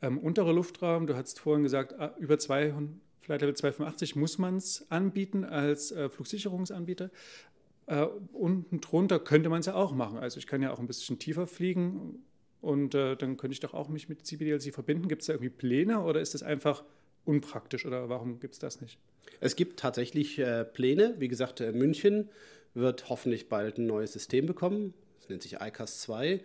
Ähm, 0.01 0.17
unterer 0.19 0.53
Luftraum, 0.53 1.07
du 1.07 1.15
hast 1.15 1.39
vorhin 1.39 1.63
gesagt, 1.63 1.93
ah, 1.99 2.15
über 2.19 2.37
200, 2.37 2.89
Flight 3.21 3.41
Level 3.41 3.55
285 3.55 4.15
muss 4.15 4.37
man 4.37 4.55
es 4.55 4.89
anbieten 4.89 5.43
als 5.43 5.91
äh, 5.91 6.07
Flugsicherungsanbieter. 6.07 7.09
Äh, 7.87 8.05
unten 8.31 8.79
drunter 8.79 9.19
könnte 9.19 9.49
man 9.49 9.59
es 9.59 9.65
ja 9.65 9.75
auch 9.75 9.93
machen. 9.93 10.17
Also 10.17 10.37
ich 10.37 10.47
kann 10.47 10.61
ja 10.61 10.71
auch 10.71 10.79
ein 10.79 10.87
bisschen 10.87 11.19
tiefer 11.19 11.45
fliegen 11.45 12.23
und 12.61 12.95
äh, 12.95 13.17
dann 13.17 13.35
könnte 13.35 13.53
ich 13.53 13.59
doch 13.59 13.73
auch 13.73 13.89
mich 13.89 14.07
mit 14.07 14.25
CBDLC 14.25 14.73
verbinden. 14.73 15.09
Gibt 15.09 15.23
es 15.23 15.27
da 15.27 15.33
irgendwie 15.33 15.49
Pläne 15.49 16.01
oder 16.01 16.21
ist 16.21 16.35
das 16.35 16.43
einfach 16.43 16.85
unpraktisch 17.25 17.85
oder 17.85 18.07
warum 18.07 18.39
gibt 18.39 18.53
es 18.53 18.59
das 18.59 18.79
nicht? 18.79 18.97
Es 19.41 19.57
gibt 19.57 19.79
tatsächlich 19.79 20.39
äh, 20.39 20.63
Pläne. 20.63 21.15
Wie 21.19 21.27
gesagt, 21.27 21.59
äh, 21.59 21.73
München 21.73 22.29
wird 22.73 23.09
hoffentlich 23.09 23.49
bald 23.49 23.77
ein 23.77 23.87
neues 23.87 24.13
System 24.13 24.45
bekommen. 24.45 24.93
Nennt 25.29 25.43
sich 25.43 25.61
ICAS 25.61 26.01
2. 26.01 26.41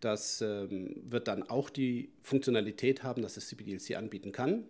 Das 0.00 0.40
ähm, 0.40 0.96
wird 1.04 1.28
dann 1.28 1.44
auch 1.44 1.70
die 1.70 2.10
Funktionalität 2.22 3.02
haben, 3.02 3.22
dass 3.22 3.36
es 3.36 3.48
CBDLC 3.48 3.96
anbieten 3.96 4.32
kann. 4.32 4.64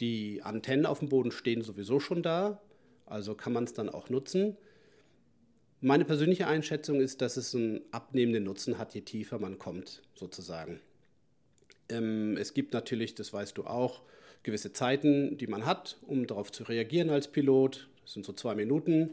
Die 0.00 0.42
Antennen 0.42 0.84
auf 0.84 0.98
dem 0.98 1.08
Boden 1.08 1.30
stehen 1.30 1.62
sowieso 1.62 2.00
schon 2.00 2.22
da, 2.22 2.60
also 3.06 3.34
kann 3.34 3.52
man 3.52 3.64
es 3.64 3.72
dann 3.72 3.88
auch 3.88 4.10
nutzen. 4.10 4.56
Meine 5.80 6.04
persönliche 6.04 6.46
Einschätzung 6.46 7.00
ist, 7.00 7.22
dass 7.22 7.36
es 7.36 7.54
einen 7.54 7.82
abnehmenden 7.92 8.44
Nutzen 8.44 8.78
hat, 8.78 8.94
je 8.94 9.02
tiefer 9.02 9.38
man 9.38 9.58
kommt, 9.58 10.02
sozusagen. 10.14 10.80
Ähm, 11.88 12.36
es 12.36 12.52
gibt 12.52 12.72
natürlich, 12.72 13.14
das 13.14 13.32
weißt 13.32 13.56
du 13.56 13.64
auch, 13.64 14.02
gewisse 14.42 14.72
Zeiten, 14.72 15.36
die 15.38 15.46
man 15.46 15.66
hat, 15.66 15.98
um 16.06 16.26
darauf 16.26 16.50
zu 16.50 16.64
reagieren 16.64 17.10
als 17.10 17.28
Pilot. 17.28 17.88
Das 18.02 18.12
sind 18.14 18.24
so 18.24 18.32
zwei 18.32 18.54
Minuten. 18.54 19.10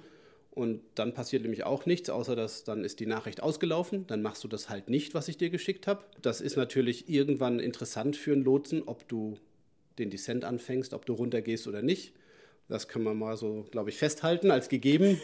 Und 0.56 0.82
dann 0.94 1.16
passiert 1.16 1.42
nämlich 1.42 1.64
auch 1.64 1.88
nichts, 1.88 2.12
außer 2.12 2.36
dass 2.36 2.64
dann 2.64 2.84
ist 2.84 3.00
die 3.00 3.08
Nachricht 3.08 3.42
ausgelaufen. 3.42 4.06
Dann 4.06 4.22
machst 4.22 4.44
du 4.44 4.48
das 4.48 4.70
halt 4.70 4.88
nicht, 4.88 5.16
was 5.16 5.28
ich 5.28 5.38
dir 5.38 5.50
geschickt 5.50 5.88
habe. 5.88 6.04
Das 6.22 6.42
ist 6.42 6.58
natürlich 6.58 7.10
irgendwann 7.10 7.60
interessant 7.60 8.16
für 8.16 8.34
einen 8.34 8.44
Lotsen, 8.44 8.84
ob 8.84 9.08
du 9.08 9.40
den 9.98 10.12
Descent 10.12 10.46
anfängst, 10.46 10.94
ob 10.94 11.08
du 11.08 11.14
runtergehst 11.14 11.68
oder 11.68 11.82
nicht. 11.82 12.14
Das 12.68 12.88
können 12.88 13.04
wir 13.06 13.16
mal 13.16 13.36
so, 13.36 13.66
glaube 13.72 13.90
ich, 13.90 13.98
festhalten 13.98 14.52
als 14.52 14.70
gegeben. 14.70 15.20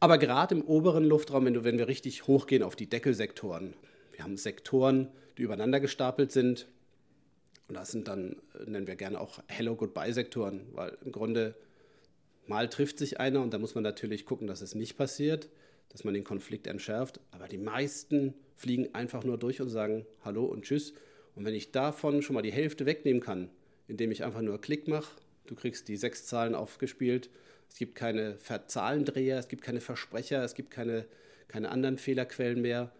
Aber 0.00 0.18
gerade 0.18 0.56
im 0.56 0.62
oberen 0.62 1.04
Luftraum, 1.04 1.44
wenn, 1.44 1.54
du, 1.54 1.62
wenn 1.62 1.78
wir 1.78 1.86
richtig 1.86 2.26
hochgehen 2.26 2.64
auf 2.64 2.74
die 2.74 2.88
Deckelsektoren, 2.88 3.74
wir 4.10 4.24
haben 4.24 4.36
Sektoren, 4.36 5.08
die 5.38 5.42
übereinander 5.42 5.78
gestapelt 5.78 6.32
sind. 6.32 6.66
Und 7.68 7.76
das 7.76 7.92
sind 7.92 8.08
dann, 8.08 8.36
nennen 8.66 8.88
wir 8.88 8.96
gerne 8.96 9.20
auch 9.20 9.38
Hello-Goodbye-Sektoren, 9.46 10.62
weil 10.72 10.98
im 11.04 11.12
Grunde 11.12 11.54
mal 12.46 12.68
trifft 12.68 12.98
sich 12.98 13.20
einer 13.20 13.42
und 13.42 13.52
da 13.52 13.58
muss 13.58 13.74
man 13.74 13.84
natürlich 13.84 14.24
gucken, 14.24 14.46
dass 14.46 14.60
es 14.60 14.74
nicht 14.74 14.96
passiert, 14.96 15.48
dass 15.90 16.04
man 16.04 16.14
den 16.14 16.24
Konflikt 16.24 16.66
entschärft. 16.66 17.20
Aber 17.30 17.48
die 17.48 17.58
meisten 17.58 18.34
fliegen 18.56 18.94
einfach 18.94 19.24
nur 19.24 19.38
durch 19.38 19.60
und 19.60 19.68
sagen 19.68 20.06
Hallo 20.24 20.44
und 20.44 20.64
Tschüss. 20.64 20.94
Und 21.34 21.44
wenn 21.44 21.54
ich 21.54 21.72
davon 21.72 22.22
schon 22.22 22.34
mal 22.34 22.42
die 22.42 22.52
Hälfte 22.52 22.86
wegnehmen 22.86 23.22
kann, 23.22 23.50
indem 23.88 24.10
ich 24.10 24.24
einfach 24.24 24.42
nur 24.42 24.60
Klick 24.60 24.88
mache, 24.88 25.16
du 25.46 25.54
kriegst 25.54 25.88
die 25.88 25.96
sechs 25.96 26.26
Zahlen 26.26 26.54
aufgespielt, 26.54 27.30
es 27.68 27.76
gibt 27.76 27.94
keine 27.94 28.36
Zahlendreher, 28.66 29.38
es 29.38 29.48
gibt 29.48 29.62
keine 29.62 29.80
Versprecher, 29.80 30.44
es 30.44 30.54
gibt 30.54 30.70
keine, 30.70 31.06
keine 31.48 31.70
anderen 31.70 31.96
Fehlerquellen 31.96 32.60
mehr, 32.60 32.92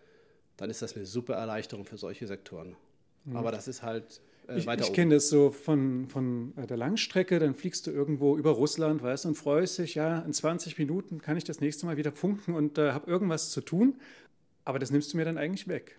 dann 0.57 0.71
ist 0.71 0.81
das 0.81 0.97
eine 0.97 1.05
super 1.05 1.35
Erleichterung 1.35 1.85
für 1.85 1.99
solche 1.99 2.27
Sektoren. 2.27 2.77
Mhm. 3.25 3.37
Aber 3.37 3.53
das 3.53 3.69
ist 3.69 3.83
halt 3.83 4.23
äh, 4.49 4.59
ich, 4.59 4.67
ich 4.67 4.93
kenne 4.93 5.15
das 5.15 5.29
so 5.29 5.51
von, 5.51 6.09
von 6.09 6.53
äh, 6.57 6.67
der 6.67 6.77
Langstrecke, 6.77 7.39
dann 7.39 7.55
fliegst 7.55 7.87
du 7.87 7.91
irgendwo 7.91 8.37
über 8.37 8.51
Russland, 8.51 9.03
weißt 9.03 9.27
und 9.27 9.35
freust 9.35 9.79
dich, 9.79 9.95
ja, 9.95 10.21
in 10.21 10.33
20 10.33 10.79
Minuten 10.79 11.21
kann 11.21 11.37
ich 11.37 11.45
das 11.45 11.61
nächste 11.61 11.87
Mal 11.87 11.97
wieder 11.97 12.13
funken 12.13 12.55
und 12.55 12.79
äh, 12.79 12.93
habe 12.93 13.11
irgendwas 13.11 13.51
zu 13.51 13.61
tun. 13.61 13.97
Aber 14.65 14.79
das 14.79 14.91
nimmst 14.91 15.13
du 15.13 15.17
mir 15.17 15.25
dann 15.25 15.39
eigentlich 15.39 15.69
weg. 15.69 15.99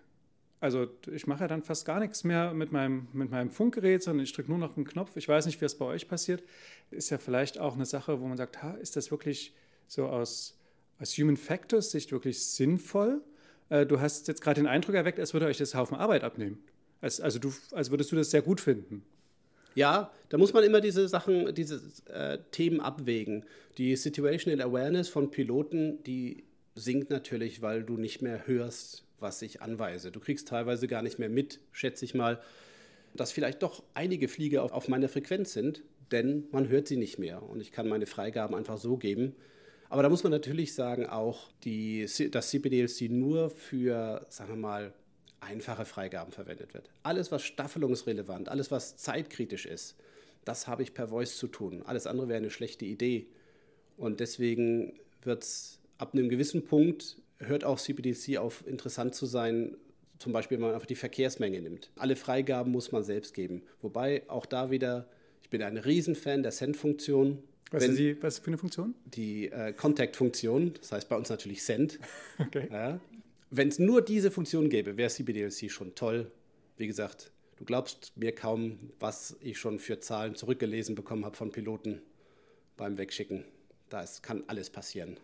Also 0.60 0.88
ich 1.12 1.26
mache 1.26 1.42
ja 1.42 1.48
dann 1.48 1.62
fast 1.62 1.84
gar 1.84 2.00
nichts 2.00 2.24
mehr 2.24 2.54
mit 2.54 2.72
meinem, 2.72 3.08
mit 3.12 3.30
meinem 3.30 3.50
Funkgerät, 3.50 4.02
sondern 4.02 4.24
ich 4.24 4.32
drücke 4.32 4.48
nur 4.50 4.58
noch 4.58 4.76
einen 4.76 4.86
Knopf. 4.86 5.14
Ich 5.16 5.28
weiß 5.28 5.44
nicht, 5.44 5.60
wie 5.60 5.66
es 5.66 5.76
bei 5.76 5.84
euch 5.84 6.08
passiert. 6.08 6.42
Ist 6.90 7.10
ja 7.10 7.18
vielleicht 7.18 7.58
auch 7.58 7.74
eine 7.74 7.84
Sache, 7.84 8.18
wo 8.20 8.26
man 8.26 8.38
sagt, 8.38 8.62
ha, 8.62 8.70
ist 8.72 8.96
das 8.96 9.10
wirklich 9.10 9.52
so 9.86 10.06
aus, 10.06 10.58
aus 10.98 11.18
Human 11.18 11.36
Factors 11.36 11.90
Sicht 11.90 12.12
wirklich 12.12 12.42
sinnvoll? 12.42 13.20
Äh, 13.68 13.84
du 13.84 14.00
hast 14.00 14.26
jetzt 14.26 14.40
gerade 14.40 14.62
den 14.62 14.66
Eindruck 14.66 14.94
erweckt, 14.94 15.20
als 15.20 15.34
würde 15.34 15.46
euch 15.46 15.58
das 15.58 15.74
Haufen 15.74 15.98
Arbeit 15.98 16.24
abnehmen. 16.24 16.64
Als, 17.04 17.20
also 17.20 17.38
du, 17.38 17.52
als 17.72 17.90
würdest 17.90 18.12
du 18.12 18.16
das 18.16 18.30
sehr 18.30 18.40
gut 18.40 18.62
finden. 18.62 19.04
Ja, 19.74 20.10
da 20.30 20.38
muss 20.38 20.54
man 20.54 20.64
immer 20.64 20.80
diese 20.80 21.06
Sachen, 21.06 21.54
diese 21.54 21.82
äh, 22.08 22.38
Themen 22.50 22.80
abwägen. 22.80 23.44
Die 23.76 23.94
Situational 23.94 24.62
Awareness 24.62 25.10
von 25.10 25.30
Piloten, 25.30 26.02
die 26.04 26.44
sinkt 26.74 27.10
natürlich, 27.10 27.60
weil 27.60 27.82
du 27.82 27.98
nicht 27.98 28.22
mehr 28.22 28.46
hörst, 28.46 29.04
was 29.20 29.42
ich 29.42 29.60
anweise. 29.60 30.12
Du 30.12 30.18
kriegst 30.18 30.48
teilweise 30.48 30.88
gar 30.88 31.02
nicht 31.02 31.18
mehr 31.18 31.28
mit, 31.28 31.60
schätze 31.72 32.06
ich 32.06 32.14
mal, 32.14 32.40
dass 33.14 33.32
vielleicht 33.32 33.62
doch 33.62 33.82
einige 33.92 34.28
Flieger 34.28 34.62
auf, 34.62 34.72
auf 34.72 34.88
meiner 34.88 35.10
Frequenz 35.10 35.52
sind, 35.52 35.82
denn 36.10 36.44
man 36.52 36.70
hört 36.70 36.88
sie 36.88 36.96
nicht 36.96 37.18
mehr 37.18 37.42
und 37.42 37.60
ich 37.60 37.70
kann 37.70 37.86
meine 37.86 38.06
Freigaben 38.06 38.54
einfach 38.54 38.78
so 38.78 38.96
geben. 38.96 39.36
Aber 39.90 40.02
da 40.02 40.08
muss 40.08 40.22
man 40.22 40.32
natürlich 40.32 40.72
sagen, 40.72 41.04
auch 41.04 41.50
die, 41.64 42.06
dass 42.30 42.48
CPDLC 42.48 43.10
nur 43.10 43.50
für, 43.50 44.24
sagen 44.30 44.52
wir 44.52 44.56
mal, 44.56 44.94
einfache 45.44 45.84
Freigaben 45.84 46.32
verwendet 46.32 46.74
wird. 46.74 46.90
Alles, 47.02 47.30
was 47.30 47.42
staffelungsrelevant, 47.42 48.48
alles, 48.48 48.70
was 48.70 48.96
zeitkritisch 48.96 49.66
ist, 49.66 49.96
das 50.44 50.66
habe 50.66 50.82
ich 50.82 50.94
per 50.94 51.08
Voice 51.08 51.36
zu 51.36 51.46
tun. 51.46 51.82
Alles 51.84 52.06
andere 52.06 52.28
wäre 52.28 52.38
eine 52.38 52.50
schlechte 52.50 52.84
Idee. 52.84 53.26
Und 53.96 54.20
deswegen 54.20 54.94
wird 55.22 55.42
es 55.42 55.80
ab 55.98 56.14
einem 56.14 56.28
gewissen 56.28 56.64
Punkt, 56.64 57.16
hört 57.38 57.64
auch 57.64 57.80
CPDC 57.80 58.38
auf 58.38 58.66
interessant 58.66 59.14
zu 59.14 59.26
sein, 59.26 59.76
zum 60.18 60.32
Beispiel, 60.32 60.56
wenn 60.56 60.62
man 60.62 60.74
einfach 60.74 60.86
die 60.86 60.94
Verkehrsmenge 60.94 61.60
nimmt. 61.60 61.90
Alle 61.96 62.16
Freigaben 62.16 62.70
muss 62.70 62.92
man 62.92 63.02
selbst 63.02 63.34
geben. 63.34 63.62
Wobei 63.82 64.22
auch 64.28 64.46
da 64.46 64.70
wieder, 64.70 65.08
ich 65.42 65.50
bin 65.50 65.62
ein 65.62 65.76
Riesenfan 65.76 66.42
der 66.42 66.52
Send-Funktion. 66.52 67.42
Was, 67.70 67.84
ist 67.84 67.98
die, 67.98 68.22
was 68.22 68.38
für 68.38 68.48
eine 68.48 68.58
Funktion? 68.58 68.94
Die 69.04 69.50
äh, 69.50 69.72
Contact-Funktion, 69.72 70.74
das 70.80 70.92
heißt 70.92 71.08
bei 71.08 71.16
uns 71.16 71.28
natürlich 71.28 71.64
Send. 71.64 71.98
Okay. 72.38 72.68
Ja, 72.70 73.00
wenn 73.56 73.68
es 73.68 73.78
nur 73.78 74.02
diese 74.02 74.30
Funktion 74.30 74.68
gäbe, 74.68 74.96
wäre 74.96 75.10
CBDLC 75.10 75.70
schon 75.70 75.94
toll. 75.94 76.30
Wie 76.76 76.86
gesagt, 76.86 77.30
du 77.56 77.64
glaubst 77.64 78.12
mir 78.16 78.34
kaum, 78.34 78.78
was 78.98 79.36
ich 79.40 79.58
schon 79.58 79.78
für 79.78 80.00
Zahlen 80.00 80.34
zurückgelesen 80.34 80.94
bekommen 80.94 81.24
habe 81.24 81.36
von 81.36 81.52
Piloten 81.52 82.02
beim 82.76 82.98
Wegschicken. 82.98 83.44
Da 83.90 84.04
kann 84.22 84.42
alles 84.48 84.70
passieren. 84.70 85.18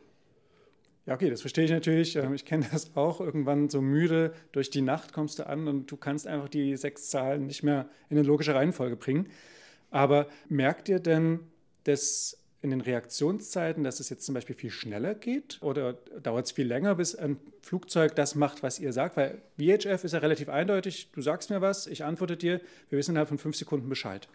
Ja, 1.06 1.14
okay, 1.14 1.30
das 1.30 1.40
verstehe 1.40 1.64
ich 1.64 1.70
natürlich. 1.70 2.14
Ähm, 2.14 2.34
ich 2.34 2.44
kenne 2.44 2.66
das 2.72 2.94
auch. 2.94 3.20
Irgendwann 3.20 3.68
so 3.68 3.80
müde 3.80 4.32
durch 4.52 4.70
die 4.70 4.82
Nacht 4.82 5.12
kommst 5.12 5.38
du 5.38 5.46
an 5.46 5.66
und 5.66 5.90
du 5.90 5.96
kannst 5.96 6.26
einfach 6.26 6.48
die 6.48 6.76
sechs 6.76 7.08
Zahlen 7.08 7.46
nicht 7.46 7.62
mehr 7.62 7.88
in 8.10 8.18
eine 8.18 8.26
logische 8.26 8.54
Reihenfolge 8.54 8.96
bringen. 8.96 9.28
Aber 9.90 10.28
merkt 10.48 10.88
ihr 10.88 11.00
denn, 11.00 11.40
dass 11.82 12.39
in 12.62 12.70
den 12.70 12.80
Reaktionszeiten, 12.82 13.84
dass 13.84 14.00
es 14.00 14.10
jetzt 14.10 14.26
zum 14.26 14.34
Beispiel 14.34 14.54
viel 14.54 14.70
schneller 14.70 15.14
geht 15.14 15.58
oder 15.62 15.94
dauert 16.22 16.46
es 16.46 16.52
viel 16.52 16.66
länger, 16.66 16.94
bis 16.94 17.14
ein 17.14 17.38
Flugzeug 17.62 18.14
das 18.14 18.34
macht, 18.34 18.62
was 18.62 18.78
ihr 18.78 18.92
sagt? 18.92 19.16
Weil 19.16 19.40
VHF 19.58 20.04
ist 20.04 20.12
ja 20.12 20.18
relativ 20.18 20.50
eindeutig, 20.50 21.10
du 21.12 21.22
sagst 21.22 21.48
mir 21.48 21.62
was, 21.62 21.86
ich 21.86 22.04
antworte 22.04 22.36
dir, 22.36 22.60
wir 22.90 22.98
wissen 22.98 23.12
innerhalb 23.12 23.28
von 23.28 23.38
fünf 23.38 23.56
Sekunden 23.56 23.88
Bescheid. 23.88 24.28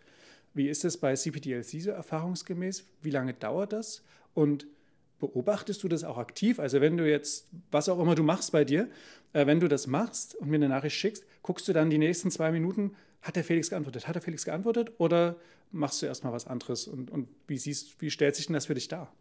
Wie 0.55 0.70
ist 0.70 0.86
es 0.86 0.98
bei 0.98 1.13
CPDLC 1.13 1.82
so 1.82 1.91
erfahrungsgemäß? 1.91 2.86
Wie 3.01 3.12
lange 3.12 3.34
dauert 3.34 3.74
das? 3.74 4.03
Und 4.34 4.65
beobachtest 5.20 5.84
du 5.84 5.88
das 5.88 6.03
auch 6.03 6.17
aktiv? 6.17 6.60
Also 6.60 6.82
wenn 6.82 6.98
du 6.98 7.08
jetzt, 7.08 7.48
was 7.72 7.89
auch 7.89 8.00
immer 8.00 8.15
du 8.15 8.24
machst 8.24 8.51
bei 8.51 8.63
dir, 8.63 8.89
äh, 9.34 9.46
wenn 9.46 9.60
du 9.60 9.67
das 9.67 9.86
machst 9.86 10.34
und 10.36 10.50
mir 10.50 10.55
eine 10.55 10.70
Nachricht 10.70 10.96
schickst, 10.96 11.25
guckst 11.44 11.67
du 11.67 11.74
dann 11.74 11.89
die 11.89 11.98
nächsten 11.98 12.32
zwei 12.32 12.51
Minuten, 12.51 12.96
hat 13.25 13.36
der 13.36 13.44
Felix 13.44 13.72
geantwortet? 13.72 14.08
Hat 14.08 14.13
der 14.13 14.22
Felix 14.22 14.46
geantwortet? 14.46 14.91
Oder 15.00 15.36
machst 15.72 16.00
du 16.00 16.05
erstmal 16.05 16.32
was 16.32 16.46
anderes? 16.46 16.88
Und, 16.88 17.10
und 17.10 17.27
wie, 17.48 17.58
siehst, 17.58 18.00
wie 18.00 18.12
stellt 18.12 18.36
sich 18.36 18.46
denn 18.46 18.53
das 18.53 18.67
für 18.67 18.75
dich 18.75 18.88
dar? 18.88 19.12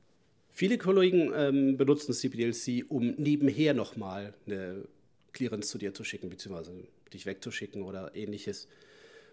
Viele 0.50 0.76
Kollegen 0.76 1.32
ähm, 1.34 1.78
benutzen 1.78 2.12
CPDLC, 2.12 2.84
um 2.90 3.14
nebenher 3.16 3.72
nochmal 3.72 4.34
eine 4.46 4.84
Clearance 5.32 5.70
zu 5.70 5.78
dir 5.78 5.94
zu 5.94 6.04
schicken, 6.04 6.28
beziehungsweise 6.28 6.74
dich 7.14 7.24
wegzuschicken 7.24 7.82
oder 7.82 8.14
ähnliches. 8.14 8.68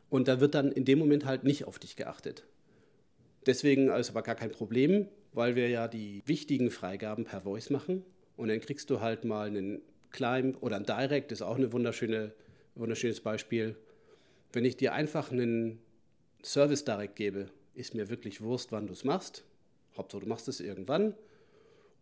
Und 0.10 0.30
da 0.30 0.40
wird 0.40 0.56
dann 0.56 0.72
in 0.72 0.86
dem 0.86 1.00
Moment 1.00 1.25
halt 1.25 1.44
nicht 1.44 1.66
auf 1.66 1.78
dich 1.78 1.98
geachtet. 1.98 2.46
Deswegen 3.46 3.90
ist 3.90 4.10
aber 4.10 4.22
gar 4.22 4.36
kein 4.36 4.51
Problem, 4.51 5.10
weil 5.34 5.58
wir 5.58 5.68
ja 5.68 5.90
die 5.90 6.24
wichtigen 6.25 6.72
Freigaben 6.72 7.25
per 7.25 7.42
Voice 7.42 7.72
machen. 7.72 8.06
Und 8.38 8.48
dann 8.48 8.62
kriegst 8.62 8.90
du 8.90 9.01
halt 9.01 9.25
mal 9.25 9.48
einen 9.48 9.82
Climb 10.12 10.63
oder 10.63 10.78
ein 10.78 10.86
Direct, 10.86 11.34
ist 11.34 11.42
auch 11.42 11.58
ein 11.58 11.74
wunderschöne, 11.74 12.34
wunderschönes 12.75 13.20
Beispiel. 13.20 13.75
Wenn 14.53 14.65
ich 14.65 14.77
dir 14.77 14.93
einfach 14.93 15.31
einen 15.31 15.79
Service 16.43 16.84
Direct 16.84 17.15
gebe, 17.15 17.50
ist 17.74 17.96
mir 17.96 18.10
wirklich 18.10 18.41
Wurst, 18.41 18.72
wann 18.72 18.88
du 18.88 18.93
es 18.93 19.03
machst. 19.03 19.46
Hauptsache, 19.96 20.22
du 20.22 20.27
machst 20.27 20.48
es 20.48 20.60
irgendwann. 20.60 21.13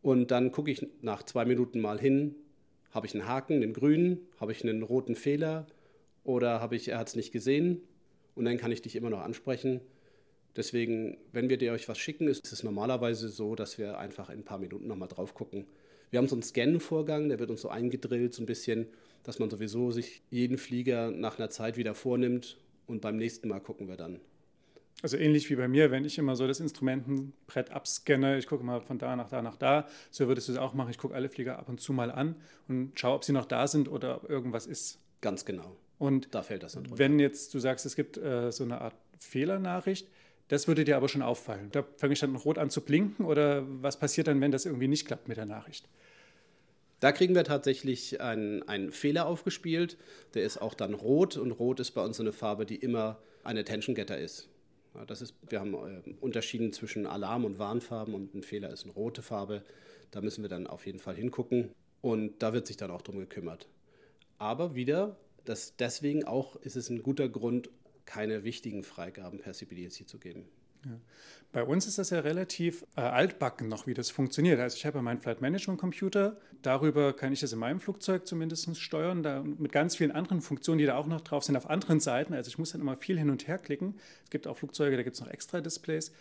Und 0.02 0.32
dann 0.32 0.52
gucke 0.52 0.72
ich 0.72 0.88
nach 1.02 1.24
zwei 1.24 1.46
Minuten 1.46 1.80
mal 1.80 2.00
hin, 2.00 2.36
habe 2.92 3.06
ich 3.06 3.14
einen 3.14 3.28
Haken, 3.28 3.56
einen 3.56 3.74
grünen, 3.74 4.20
habe 4.40 4.52
ich 4.52 4.64
einen 4.64 4.82
roten 4.82 5.16
Fehler 5.16 5.68
oder 6.24 6.60
habe 6.60 6.76
ich, 6.76 6.88
er 6.88 6.98
hat 6.98 7.10
es 7.10 7.16
nicht 7.16 7.32
gesehen 7.32 7.82
und 8.36 8.46
dann 8.46 8.58
kann 8.58 8.72
ich 8.72 8.82
dich 8.82 8.96
immer 8.96 9.10
noch 9.10 9.22
ansprechen. 9.22 9.82
Deswegen, 10.56 11.18
wenn 11.32 11.50
wir 11.50 11.58
dir 11.58 11.74
euch 11.74 11.88
was 11.88 12.00
schicken, 12.00 12.28
ist 12.28 12.52
es 12.52 12.64
normalerweise 12.64 13.30
so, 13.30 13.56
dass 13.56 13.78
wir 13.78 14.00
einfach 14.00 14.30
in 14.30 14.40
ein 14.40 14.46
paar 14.46 14.58
Minuten 14.58 14.88
nochmal 14.88 15.08
drauf 15.08 15.34
gucken. 15.34 15.68
Wir 16.10 16.18
haben 16.18 16.28
so 16.28 16.36
einen 16.36 16.44
Scan-Vorgang, 16.44 17.30
der 17.30 17.40
wird 17.40 17.52
uns 17.52 17.62
so 17.62 17.70
eingedrillt, 17.70 18.34
so 18.34 18.42
ein 18.42 18.48
bisschen, 18.48 18.88
dass 19.24 19.40
man 19.40 19.50
sowieso 19.50 19.92
sich 19.92 20.22
jeden 20.30 20.58
Flieger 20.58 21.12
nach 21.12 21.38
einer 21.38 21.50
Zeit 21.50 21.78
wieder 21.78 21.96
vornimmt 21.96 22.58
und 22.88 23.02
beim 23.02 23.18
nächsten 23.18 23.48
Mal 23.48 23.60
gucken 23.60 23.88
wir 23.88 23.98
dann. 23.98 24.20
Also 25.02 25.16
ähnlich 25.16 25.50
wie 25.50 25.56
bei 25.56 25.68
mir, 25.68 25.92
wenn 25.92 26.04
ich 26.04 26.18
immer 26.18 26.36
so 26.36 26.46
das 26.46 26.60
Instrumentenbrett 26.60 27.72
abscanne, 27.72 28.38
ich 28.38 28.48
gucke 28.48 28.66
mal 28.66 28.82
von 28.82 28.98
da 29.00 29.16
nach 29.16 29.30
da 29.30 29.42
nach 29.42 29.56
da, 29.56 29.88
so 30.12 30.28
würdest 30.28 30.50
du 30.50 30.52
es 30.52 30.58
auch 30.58 30.74
machen. 30.74 30.90
Ich 30.92 30.98
gucke 30.98 31.16
alle 31.16 31.30
Flieger 31.30 31.58
ab 31.58 31.70
und 31.70 31.80
zu 31.80 31.94
mal 31.94 32.12
an 32.12 32.36
und 32.68 33.00
schaue, 33.00 33.16
ob 33.16 33.24
sie 33.24 33.32
noch 33.32 33.46
da 33.46 33.68
sind 33.68 33.88
oder 33.88 34.18
ob 34.18 34.30
irgendwas 34.30 34.66
ist. 34.66 35.00
Ganz 35.22 35.46
genau. 35.46 35.78
Und 36.00 36.34
da 36.36 36.44
fällt 36.44 36.64
das 36.64 36.74
dann 36.74 36.84
drunter. 36.84 37.00
Wenn 37.00 37.20
jetzt 37.20 37.54
du 37.54 37.60
sagst, 37.60 37.86
es 37.86 37.96
gibt 37.96 38.18
äh, 38.18 38.52
so 38.52 38.64
eine 38.64 38.82
Art 38.82 38.96
Fehlernachricht, 39.20 40.08
Das 40.50 40.68
würde 40.68 40.84
dir 40.84 40.98
aber 40.98 41.08
schon 41.08 41.22
auffallen. 41.22 41.70
Da 41.72 41.84
fange 41.98 42.14
ich 42.14 42.20
dann 42.20 42.36
rot 42.36 42.58
an 42.58 42.72
zu 42.72 42.82
blinken 42.82 43.24
oder 43.26 43.64
was 43.84 44.00
passiert 44.00 44.28
dann, 44.28 44.42
wenn 44.42 44.52
das 44.52 44.66
irgendwie 44.66 44.88
nicht 44.88 45.06
klappt 45.06 45.28
mit 45.28 45.38
der 45.38 45.46
Nachricht? 45.46 45.88
Da 47.00 47.12
kriegen 47.12 47.36
wir 47.36 47.44
tatsächlich 47.44 48.20
einen, 48.20 48.64
einen 48.68 48.92
Fehler 48.92 49.26
aufgespielt. 49.26 49.98
Der 50.34 50.44
ist 50.44 50.58
auch 50.58 50.74
dann 50.74 50.94
rot 50.94 51.38
und 51.38 51.52
rot 51.52 51.80
ist 51.80 51.92
bei 51.92 52.04
uns 52.04 52.20
eine 52.20 52.34
Farbe, 52.34 52.66
die 52.66 52.76
immer 52.76 53.20
ein 53.44 53.58
Attention 53.58 53.96
Getter 53.96 54.18
ist. 54.18 54.50
Ja, 54.96 55.06
das 55.06 55.22
ist 55.22 55.36
wir 55.48 55.60
haben 55.60 55.74
äh, 55.74 56.02
unterschieden 56.20 56.74
zwischen 56.74 57.06
Alarm- 57.06 57.46
und 57.46 57.60
Warnfarben 57.60 58.14
und 58.14 58.34
ein 58.34 58.44
Fehler 58.44 58.70
ist 58.72 58.84
eine 58.84 58.94
rote 58.94 59.22
Farbe. 59.22 59.64
Da 60.12 60.22
müssen 60.22 60.44
wir 60.44 60.50
dann 60.50 60.68
auf 60.68 60.86
jeden 60.86 61.00
Fall 61.00 61.16
hingucken 61.16 61.72
und 62.02 62.42
da 62.42 62.54
wird 62.54 62.68
sich 62.68 62.78
dann 62.78 62.92
auch 62.92 63.02
drum 63.02 63.20
gekümmert. 63.20 63.68
Aber 64.38 64.76
wieder, 64.76 65.18
das, 65.46 65.76
deswegen 65.78 66.26
auch 66.26 66.56
ist 66.58 66.76
es 66.76 66.90
ein 66.90 67.04
guter 67.04 67.30
Grund, 67.30 67.70
keine 68.06 68.44
wichtigen 68.44 68.84
Freigaben 68.84 69.40
per 69.40 69.54
CPDLC 69.54 70.08
zu 70.08 70.18
geben. 70.18 70.46
Ja. 70.86 71.00
Bei 71.52 71.64
uns 71.64 71.88
ist 71.88 71.98
das 71.98 72.12
ja 72.12 72.20
relativ 72.20 72.86
äh, 72.96 73.02
altbacken 73.02 73.68
noch, 73.68 73.88
wie 73.88 73.96
das 73.96 74.12
funktioniert. 74.12 74.60
Also 74.60 74.78
ich 74.78 74.86
habe 74.86 75.00
ja 75.00 75.02
meinen 75.02 75.20
Flight 75.20 75.42
Management 75.42 75.80
Computer, 75.80 76.38
darüber 76.62 77.14
kann 77.14 77.34
ich 77.34 77.40
das 77.40 77.54
in 77.54 77.60
meinem 77.60 77.80
Flugzeug 77.80 78.28
zumindest 78.28 78.78
steuern, 78.78 79.24
da, 79.24 79.42
mit 79.42 79.72
ganz 79.72 79.96
vielen 79.96 80.12
anderen 80.12 80.42
Funktionen, 80.42 80.78
die 80.78 80.86
da 80.86 80.96
auch 80.96 81.08
noch 81.08 81.22
drauf 81.22 81.44
sind 81.44 81.56
auf 81.56 81.68
anderen 81.68 82.00
Seiten. 82.00 82.36
Also 82.36 82.50
ich 82.50 82.60
muss 82.60 82.74
dann 82.74 82.82
immer 82.82 82.98
viel 82.98 83.18
hin 83.18 83.32
und 83.32 83.48
her 83.48 83.58
klicken. 83.58 83.96
Es 84.26 84.30
gibt 84.30 84.46
auch 84.46 84.58
Flugzeuge, 84.58 84.96
da 84.96 85.02
gibt 85.02 85.16
es 85.16 85.22
noch 85.22 85.30
extra 85.30 85.60
Displays. 85.60 86.12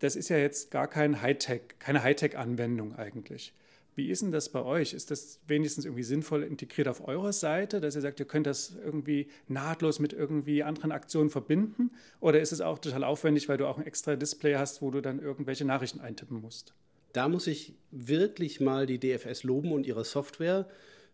Das 0.00 0.16
ist 0.16 0.28
ja 0.30 0.36
jetzt 0.36 0.72
gar 0.72 0.88
kein 0.88 1.22
Hightech, 1.22 1.62
keine 1.78 2.02
Hightech-Anwendung 2.02 2.96
eigentlich. 2.96 3.52
Wie 3.94 4.08
ist 4.10 4.22
denn 4.22 4.32
das 4.32 4.48
bei 4.48 4.62
euch? 4.62 4.94
Ist 4.94 5.10
das 5.10 5.38
wenigstens 5.46 5.84
irgendwie 5.84 6.02
sinnvoll 6.02 6.44
integriert 6.44 6.88
auf 6.88 7.06
eurer 7.06 7.32
Seite, 7.32 7.80
dass 7.80 7.94
ihr 7.94 8.00
sagt, 8.00 8.20
ihr 8.20 8.26
könnt 8.26 8.46
das 8.46 8.74
irgendwie 8.82 9.28
nahtlos 9.48 9.98
mit 9.98 10.14
irgendwie 10.14 10.62
anderen 10.62 10.92
Aktionen 10.92 11.28
verbinden? 11.28 11.90
Oder 12.20 12.40
ist 12.40 12.52
es 12.52 12.62
auch 12.62 12.78
total 12.78 13.04
aufwendig, 13.04 13.48
weil 13.48 13.58
du 13.58 13.66
auch 13.66 13.78
ein 13.78 13.86
extra 13.86 14.16
Display 14.16 14.54
hast, 14.54 14.80
wo 14.80 14.90
du 14.90 15.02
dann 15.02 15.20
irgendwelche 15.20 15.66
Nachrichten 15.66 16.00
eintippen 16.00 16.40
musst? 16.40 16.74
Da 17.12 17.28
muss 17.28 17.46
ich 17.46 17.74
wirklich 17.90 18.60
mal 18.60 18.86
die 18.86 18.98
DFS 18.98 19.42
loben 19.42 19.72
und 19.72 19.86
ihre 19.86 20.04
Software. 20.04 20.66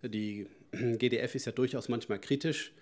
Die 0.02 0.46
GDF 0.72 1.34
ist 1.34 1.46
ja 1.46 1.52
durchaus 1.52 1.88
manchmal 1.88 2.20
kritisch, 2.20 2.72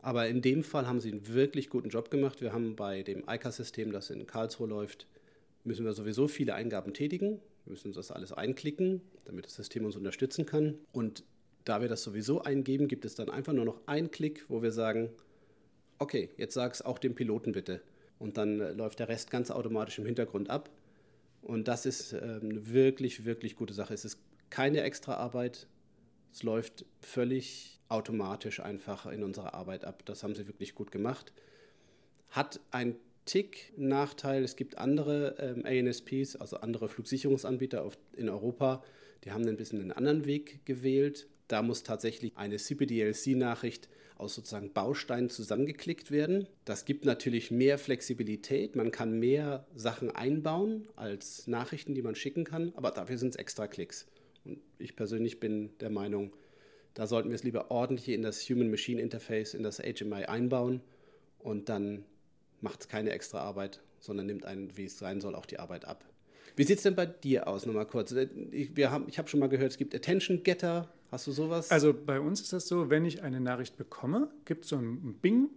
aber 0.00 0.28
in 0.28 0.42
dem 0.42 0.62
Fall 0.62 0.86
haben 0.86 1.00
sie 1.00 1.10
einen 1.10 1.26
wirklich 1.26 1.70
guten 1.70 1.88
Job 1.88 2.10
gemacht. 2.10 2.40
Wir 2.40 2.52
haben 2.52 2.76
bei 2.76 3.02
dem 3.02 3.24
ICA-System, 3.28 3.90
das 3.90 4.10
in 4.10 4.28
Karlsruhe 4.28 4.68
läuft, 4.68 5.08
müssen 5.64 5.84
wir 5.84 5.92
sowieso 5.92 6.28
viele 6.28 6.54
Eingaben 6.54 6.94
tätigen. 6.94 7.40
Wir 7.70 7.74
müssen 7.74 7.86
uns 7.86 7.96
das 7.96 8.10
alles 8.10 8.32
einklicken, 8.32 9.00
damit 9.26 9.46
das 9.46 9.54
System 9.54 9.84
uns 9.84 9.94
unterstützen 9.94 10.44
kann. 10.44 10.74
Und 10.90 11.22
da 11.64 11.80
wir 11.80 11.86
das 11.86 12.02
sowieso 12.02 12.42
eingeben, 12.42 12.88
gibt 12.88 13.04
es 13.04 13.14
dann 13.14 13.30
einfach 13.30 13.52
nur 13.52 13.64
noch 13.64 13.80
einen 13.86 14.10
Klick, 14.10 14.44
wo 14.48 14.60
wir 14.60 14.72
sagen, 14.72 15.08
okay, 16.00 16.30
jetzt 16.36 16.54
sag 16.54 16.74
es 16.74 16.82
auch 16.82 16.98
dem 16.98 17.14
Piloten 17.14 17.52
bitte. 17.52 17.80
Und 18.18 18.38
dann 18.38 18.58
äh, 18.58 18.72
läuft 18.72 18.98
der 18.98 19.08
Rest 19.08 19.30
ganz 19.30 19.52
automatisch 19.52 20.00
im 20.00 20.04
Hintergrund 20.04 20.50
ab. 20.50 20.68
Und 21.42 21.68
das 21.68 21.86
ist 21.86 22.12
ähm, 22.12 22.40
eine 22.42 22.72
wirklich, 22.72 23.24
wirklich 23.24 23.54
gute 23.54 23.72
Sache. 23.72 23.94
Es 23.94 24.04
ist 24.04 24.18
keine 24.50 24.82
extra 24.82 25.14
Arbeit. 25.14 25.68
Es 26.32 26.42
läuft 26.42 26.84
völlig 26.98 27.78
automatisch 27.88 28.58
einfach 28.58 29.06
in 29.06 29.22
unserer 29.22 29.54
Arbeit 29.54 29.84
ab. 29.84 30.04
Das 30.06 30.24
haben 30.24 30.34
sie 30.34 30.48
wirklich 30.48 30.74
gut 30.74 30.90
gemacht. 30.90 31.32
Hat 32.30 32.58
ein 32.72 32.96
Nachteil. 33.76 34.44
Es 34.44 34.56
gibt 34.56 34.78
andere 34.78 35.36
ähm, 35.38 35.64
ANSPs, 35.64 36.36
also 36.36 36.56
andere 36.58 36.88
Flugsicherungsanbieter 36.88 37.82
auf, 37.82 37.98
in 38.16 38.28
Europa, 38.28 38.82
die 39.24 39.32
haben 39.32 39.46
ein 39.46 39.56
bisschen 39.56 39.80
einen 39.80 39.92
anderen 39.92 40.24
Weg 40.24 40.64
gewählt. 40.64 41.26
Da 41.48 41.62
muss 41.62 41.82
tatsächlich 41.82 42.36
eine 42.36 42.56
CPDLC-Nachricht 42.56 43.88
aus 44.16 44.34
sozusagen 44.34 44.72
Bausteinen 44.72 45.30
zusammengeklickt 45.30 46.10
werden. 46.10 46.46
Das 46.64 46.84
gibt 46.84 47.04
natürlich 47.04 47.50
mehr 47.50 47.78
Flexibilität. 47.78 48.76
Man 48.76 48.90
kann 48.90 49.18
mehr 49.18 49.66
Sachen 49.74 50.10
einbauen 50.10 50.88
als 50.94 51.46
Nachrichten, 51.46 51.94
die 51.94 52.02
man 52.02 52.14
schicken 52.14 52.44
kann, 52.44 52.72
aber 52.76 52.90
dafür 52.90 53.18
sind 53.18 53.30
es 53.30 53.36
extra 53.36 53.66
Klicks. 53.66 54.06
Und 54.44 54.58
ich 54.78 54.94
persönlich 54.94 55.40
bin 55.40 55.70
der 55.80 55.90
Meinung, 55.90 56.34
da 56.94 57.06
sollten 57.06 57.30
wir 57.30 57.34
es 57.34 57.44
lieber 57.44 57.70
ordentlich 57.70 58.14
in 58.14 58.22
das 58.22 58.48
Human-Machine 58.48 59.00
Interface, 59.00 59.54
in 59.54 59.62
das 59.62 59.78
HMI 59.78 60.24
einbauen 60.24 60.82
und 61.38 61.68
dann 61.68 62.04
macht 62.62 62.88
keine 62.88 63.10
extra 63.10 63.40
Arbeit, 63.40 63.80
sondern 63.98 64.26
nimmt 64.26 64.44
einen, 64.44 64.76
wie 64.76 64.84
es 64.84 64.98
sein 64.98 65.20
soll, 65.20 65.34
auch 65.34 65.46
die 65.46 65.58
Arbeit 65.58 65.84
ab. 65.84 66.04
Wie 66.56 66.64
sieht 66.64 66.78
es 66.78 66.82
denn 66.82 66.94
bei 66.94 67.06
dir 67.06 67.48
aus? 67.48 67.66
Nochmal 67.66 67.86
kurz. 67.86 68.12
Ich, 68.12 68.76
ich 68.76 68.88
habe 68.88 69.28
schon 69.28 69.40
mal 69.40 69.48
gehört, 69.48 69.70
es 69.72 69.78
gibt 69.78 69.94
Attention 69.94 70.42
Getter. 70.42 70.88
Hast 71.10 71.26
du 71.26 71.32
sowas? 71.32 71.70
Also 71.70 71.94
bei 71.94 72.20
uns 72.20 72.40
ist 72.40 72.52
das 72.52 72.68
so, 72.68 72.90
wenn 72.90 73.04
ich 73.04 73.22
eine 73.22 73.40
Nachricht 73.40 73.76
bekomme, 73.76 74.30
gibt 74.44 74.64
es 74.64 74.70
so 74.70 74.76
ein 74.76 75.14
Bing. 75.20 75.48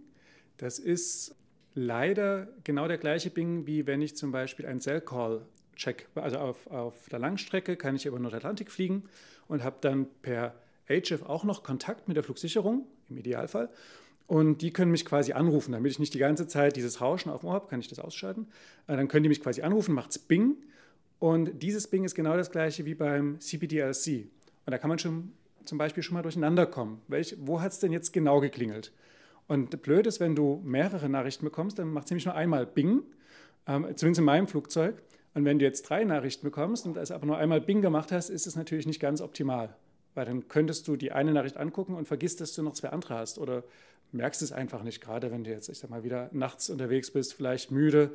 Das 0.56 0.78
ist 0.78 1.34
leider 1.74 2.48
genau 2.62 2.88
der 2.88 2.98
gleiche 2.98 3.30
Bing, 3.30 3.66
wie 3.66 3.86
wenn 3.86 4.02
ich 4.02 4.16
zum 4.16 4.32
Beispiel 4.32 4.66
einen 4.66 4.80
Cell 4.80 5.00
Call 5.00 5.42
check. 5.76 6.08
Also 6.14 6.38
auf, 6.38 6.66
auf 6.68 7.08
der 7.08 7.18
Langstrecke 7.18 7.76
kann 7.76 7.96
ich 7.96 8.06
über 8.06 8.18
Nordatlantik 8.18 8.70
fliegen 8.70 9.04
und 9.48 9.62
habe 9.62 9.76
dann 9.80 10.06
per 10.22 10.54
HF 10.88 11.22
auch 11.22 11.44
noch 11.44 11.62
Kontakt 11.62 12.08
mit 12.08 12.16
der 12.16 12.24
Flugsicherung, 12.24 12.86
im 13.08 13.16
Idealfall. 13.18 13.70
Und 14.26 14.62
die 14.62 14.72
können 14.72 14.90
mich 14.90 15.04
quasi 15.04 15.32
anrufen, 15.32 15.72
damit 15.72 15.90
ich 15.90 15.98
nicht 15.98 16.14
die 16.14 16.18
ganze 16.18 16.46
Zeit 16.46 16.76
dieses 16.76 17.00
Rauschen 17.00 17.30
auf 17.30 17.42
dem 17.42 17.48
Ohr 17.48 17.54
habe, 17.54 17.68
kann 17.68 17.80
ich 17.80 17.88
das 17.88 17.98
ausschalten. 17.98 18.46
Äh, 18.86 18.96
dann 18.96 19.08
können 19.08 19.22
die 19.22 19.28
mich 19.28 19.42
quasi 19.42 19.62
anrufen, 19.62 19.94
macht 19.94 20.10
es 20.10 20.18
Bing. 20.18 20.56
Und 21.18 21.62
dieses 21.62 21.88
Bing 21.88 22.04
ist 22.04 22.14
genau 22.14 22.36
das 22.36 22.50
gleiche 22.50 22.84
wie 22.84 22.94
beim 22.94 23.38
CPDLC. 23.40 24.26
Und 24.66 24.70
da 24.70 24.78
kann 24.78 24.88
man 24.88 24.98
schon 24.98 25.32
zum 25.64 25.78
Beispiel 25.78 26.02
schon 26.02 26.14
mal 26.14 26.22
durcheinander 26.22 26.66
kommen. 26.66 27.00
Welch, 27.08 27.36
wo 27.40 27.60
hat 27.60 27.72
es 27.72 27.78
denn 27.78 27.92
jetzt 27.92 28.12
genau 28.12 28.40
geklingelt? 28.40 28.92
Und 29.46 29.82
blöd 29.82 30.06
ist, 30.06 30.20
wenn 30.20 30.34
du 30.34 30.60
mehrere 30.64 31.08
Nachrichten 31.08 31.44
bekommst, 31.44 31.78
dann 31.78 31.92
macht 31.92 32.06
es 32.06 32.10
nämlich 32.10 32.24
nur 32.24 32.34
einmal 32.34 32.66
Bing, 32.66 33.02
ähm, 33.66 33.86
zumindest 33.94 34.18
in 34.18 34.24
meinem 34.24 34.48
Flugzeug. 34.48 35.02
Und 35.34 35.44
wenn 35.44 35.58
du 35.58 35.64
jetzt 35.64 35.82
drei 35.82 36.04
Nachrichten 36.04 36.44
bekommst 36.44 36.86
und 36.86 36.96
es 36.96 37.10
aber 37.10 37.26
nur 37.26 37.36
einmal 37.36 37.60
Bing 37.60 37.82
gemacht 37.82 38.12
hast, 38.12 38.30
ist 38.30 38.46
es 38.46 38.56
natürlich 38.56 38.86
nicht 38.86 39.00
ganz 39.00 39.20
optimal. 39.20 39.74
Weil 40.14 40.26
dann 40.26 40.48
könntest 40.48 40.86
du 40.86 40.96
die 40.96 41.12
eine 41.12 41.32
Nachricht 41.32 41.56
angucken 41.56 41.94
und 41.94 42.06
vergisst, 42.06 42.40
dass 42.40 42.54
du 42.54 42.62
noch 42.62 42.74
zwei 42.74 42.90
andere 42.90 43.14
hast. 43.14 43.38
Oder 43.38 43.64
merkst 44.14 44.42
es 44.42 44.52
einfach 44.52 44.82
nicht, 44.82 45.00
gerade 45.00 45.30
wenn 45.30 45.44
du 45.44 45.50
jetzt, 45.50 45.68
ich 45.68 45.78
sag 45.78 45.90
mal, 45.90 46.04
wieder 46.04 46.30
nachts 46.32 46.70
unterwegs 46.70 47.10
bist, 47.10 47.34
vielleicht 47.34 47.70
müde, 47.70 48.12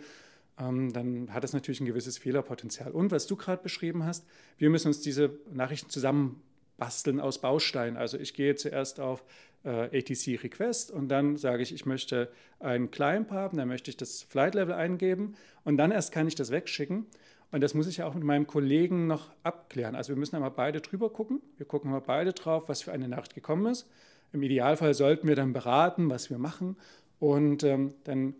ähm, 0.57 0.91
dann 0.93 1.33
hat 1.33 1.43
es 1.43 1.53
natürlich 1.53 1.81
ein 1.81 1.85
gewisses 1.85 2.17
Fehlerpotenzial. 2.17 2.91
Und 2.91 3.11
was 3.11 3.27
du 3.27 3.35
gerade 3.35 3.61
beschrieben 3.61 4.05
hast, 4.05 4.25
wir 4.57 4.69
müssen 4.69 4.87
uns 4.87 5.01
diese 5.01 5.31
Nachrichten 5.51 5.89
zusammenbasteln 5.89 7.19
aus 7.19 7.41
Bausteinen. 7.41 7.97
Also 7.97 8.17
ich 8.17 8.33
gehe 8.33 8.55
zuerst 8.55 8.99
auf 8.99 9.23
äh, 9.63 9.69
ATC 9.97 10.41
Request 10.43 10.91
und 10.91 11.09
dann 11.09 11.37
sage 11.37 11.63
ich, 11.63 11.73
ich 11.73 11.85
möchte 11.85 12.31
einen 12.59 12.91
Climb 12.91 13.31
haben, 13.31 13.57
dann 13.57 13.67
möchte 13.67 13.91
ich 13.91 13.97
das 13.97 14.23
Flight 14.23 14.55
Level 14.55 14.73
eingeben 14.73 15.35
und 15.63 15.77
dann 15.77 15.91
erst 15.91 16.11
kann 16.11 16.27
ich 16.27 16.35
das 16.35 16.51
wegschicken. 16.51 17.05
Und 17.51 17.61
das 17.61 17.73
muss 17.73 17.87
ich 17.87 17.97
ja 17.97 18.05
auch 18.05 18.13
mit 18.13 18.23
meinem 18.23 18.45
Kollegen 18.45 19.07
noch 19.07 19.31
abklären. 19.41 19.95
Also 19.95 20.09
wir 20.09 20.17
müssen 20.17 20.35
einmal 20.35 20.51
beide 20.51 20.81
drüber 20.81 21.09
gucken. 21.09 21.41
Wir 21.57 21.65
gucken 21.65 21.89
mal 21.89 21.99
beide 21.99 22.31
drauf, 22.31 22.69
was 22.69 22.83
für 22.83 22.91
eine 22.91 23.07
Nachricht 23.07 23.33
gekommen 23.33 23.65
ist. 23.65 23.89
Im 24.31 24.43
Idealfall 24.43 24.93
sollten 24.93 25.27
wir 25.27 25.35
dann 25.35 25.53
beraten, 25.53 26.09
was 26.09 26.29
wir 26.29 26.37
machen. 26.37 26.77
Und 27.19 27.63
ähm, 27.63 27.93
dann 28.03 28.35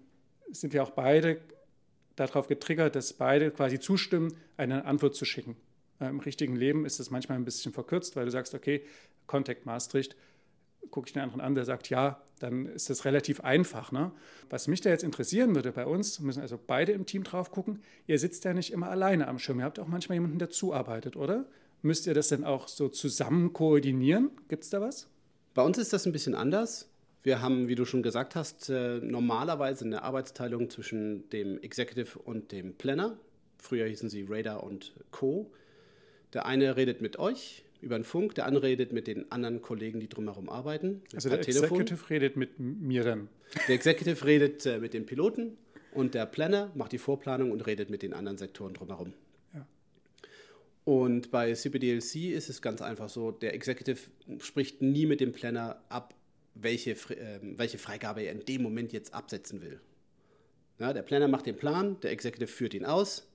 sind 0.52 0.73
wir 0.73 0.84
auch 0.84 0.91
beide 0.91 1.39
darauf 2.15 2.47
getriggert, 2.47 2.95
dass 2.95 3.13
beide 3.13 3.52
quasi 3.52 3.80
zustimmen, 3.80 4.34
eine 4.58 4.86
Antwort 4.86 5.15
zu 5.15 5.25
schicken. 5.25 5.56
Äh, 5.99 6.08
Im 6.10 6.19
richtigen 6.19 6.56
Leben 6.56 6.86
ist 6.86 6.99
das 6.99 7.10
manchmal 7.10 7.38
ein 7.38 7.45
bisschen 7.45 7.73
verkürzt, 7.73 8.15
weil 8.15 8.25
du 8.25 8.32
sagst, 8.32 8.54
okay, 8.54 8.84
Contact 9.28 9.65
Maastricht, 9.65 10.15
gucke 10.91 11.08
ich 11.08 11.13
den 11.13 11.21
anderen 11.21 11.41
an, 11.41 11.56
der 11.56 11.65
sagt 11.65 11.89
ja, 11.89 12.21
dann 12.39 12.65
ist 12.65 12.89
das 12.89 13.06
relativ 13.06 13.41
einfach. 13.41 13.91
Ne? 13.91 14.12
Was 14.49 14.67
mich 14.67 14.82
da 14.82 14.89
jetzt 14.89 15.04
interessieren 15.04 15.54
würde 15.56 15.71
bei 15.71 15.86
uns, 15.86 16.19
müssen 16.19 16.41
also 16.41 16.60
beide 16.65 16.93
im 16.93 17.06
Team 17.06 17.23
drauf 17.23 17.52
gucken, 17.52 17.82
ihr 18.08 18.17
sitzt 18.17 18.45
ja 18.45 18.54
nicht 18.54 18.71
immer 18.71 18.89
alleine 18.89 19.28
am 19.28 19.39
Schirm, 19.39 19.60
ihr 19.60 19.65
habt 19.65 19.80
auch 19.80 19.88
manchmal 19.88 20.15
jemanden, 20.15 20.39
der 20.39 20.49
zuarbeitet, 20.49 21.15
oder? 21.15 21.45
Müsst 21.82 22.08
ihr 22.08 22.13
das 22.13 22.30
denn 22.30 22.43
auch 22.43 22.67
so 22.67 22.89
zusammen 22.89 23.54
koordinieren? 23.54 24.32
Gibt 24.47 24.63
es 24.63 24.69
da 24.69 24.82
was? 24.82 25.08
Bei 25.53 25.63
uns 25.63 25.77
ist 25.77 25.93
das 25.93 26.05
ein 26.05 26.12
bisschen 26.12 26.35
anders. 26.35 26.89
Wir 27.21 27.41
haben, 27.41 27.67
wie 27.67 27.75
du 27.75 27.85
schon 27.85 28.01
gesagt 28.01 28.35
hast, 28.35 28.69
äh, 28.69 28.99
normalerweise 28.99 29.83
eine 29.83 30.03
Arbeitsteilung 30.03 30.69
zwischen 30.69 31.29
dem 31.31 31.59
Executive 31.62 32.17
und 32.19 32.51
dem 32.51 32.75
Planner. 32.75 33.17
Früher 33.57 33.85
hießen 33.88 34.09
sie 34.09 34.25
Radar 34.29 34.63
und 34.63 34.93
Co. 35.12 35.51
Der 36.33 36.45
eine 36.45 36.77
redet 36.77 37.01
mit 37.01 37.19
euch 37.19 37.63
über 37.81 37.97
den 37.97 38.03
Funk, 38.03 38.35
der 38.35 38.45
andere 38.45 38.67
redet 38.67 38.93
mit 38.93 39.07
den 39.07 39.31
anderen 39.31 39.62
Kollegen, 39.62 39.99
die 39.99 40.07
drumherum 40.07 40.49
arbeiten. 40.49 41.01
Also 41.13 41.29
der 41.29 41.41
Telefon. 41.41 41.81
Executive 41.81 42.09
redet 42.09 42.38
mit 42.38 42.59
mir 42.59 43.03
dann. 43.03 43.29
Der 43.67 43.75
Executive 43.75 44.25
redet 44.25 44.65
äh, 44.65 44.79
mit 44.79 44.93
den 44.93 45.05
Piloten 45.05 45.57
und 45.93 46.13
der 46.13 46.25
Planner 46.25 46.71
macht 46.75 46.91
die 46.91 46.97
Vorplanung 46.97 47.51
und 47.51 47.65
redet 47.65 47.89
mit 47.89 48.01
den 48.01 48.13
anderen 48.13 48.38
Sektoren 48.38 48.73
drumherum. 48.73 49.13
Und 50.89 51.30
bei 51.30 51.54
CPDLC 51.54 52.32
ist 52.34 52.49
es 52.49 52.63
ganz 52.63 52.82
einfach 52.82 53.10
so, 53.10 53.30
der 53.30 53.54
Executive 53.54 54.10
spricht 54.39 54.82
nie 54.82 55.06
mit 55.06 55.19
dem 55.19 55.34
Planner 55.34 55.84
ab, 55.88 56.15
welche, 56.56 56.93
äh, 56.93 57.39
welche 57.43 57.78
Freigabe 57.78 58.23
er 58.23 58.32
in 58.32 58.43
dem 58.43 58.63
Moment 58.63 58.91
jetzt 58.91 59.13
absetzen 59.13 59.62
will. 59.62 59.80
Ja, 60.80 60.91
der 60.91 61.04
Planner 61.04 61.28
macht 61.28 61.45
den 61.45 61.58
Plan, 61.58 61.99
der 61.99 62.10
Executive 62.10 62.47
führt 62.47 62.73
ihn 62.73 62.86
aus 62.86 63.28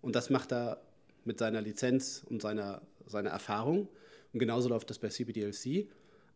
und 0.00 0.14
das 0.14 0.30
macht 0.30 0.52
er 0.52 0.80
mit 1.24 1.40
seiner 1.40 1.60
Lizenz 1.60 2.24
und 2.30 2.40
seiner, 2.40 2.82
seiner 3.06 3.30
Erfahrung. 3.30 3.88
Und 4.32 4.38
genauso 4.38 4.68
läuft 4.68 4.88
das 4.88 5.00
bei 5.00 5.08
CPDLC. 5.08 5.88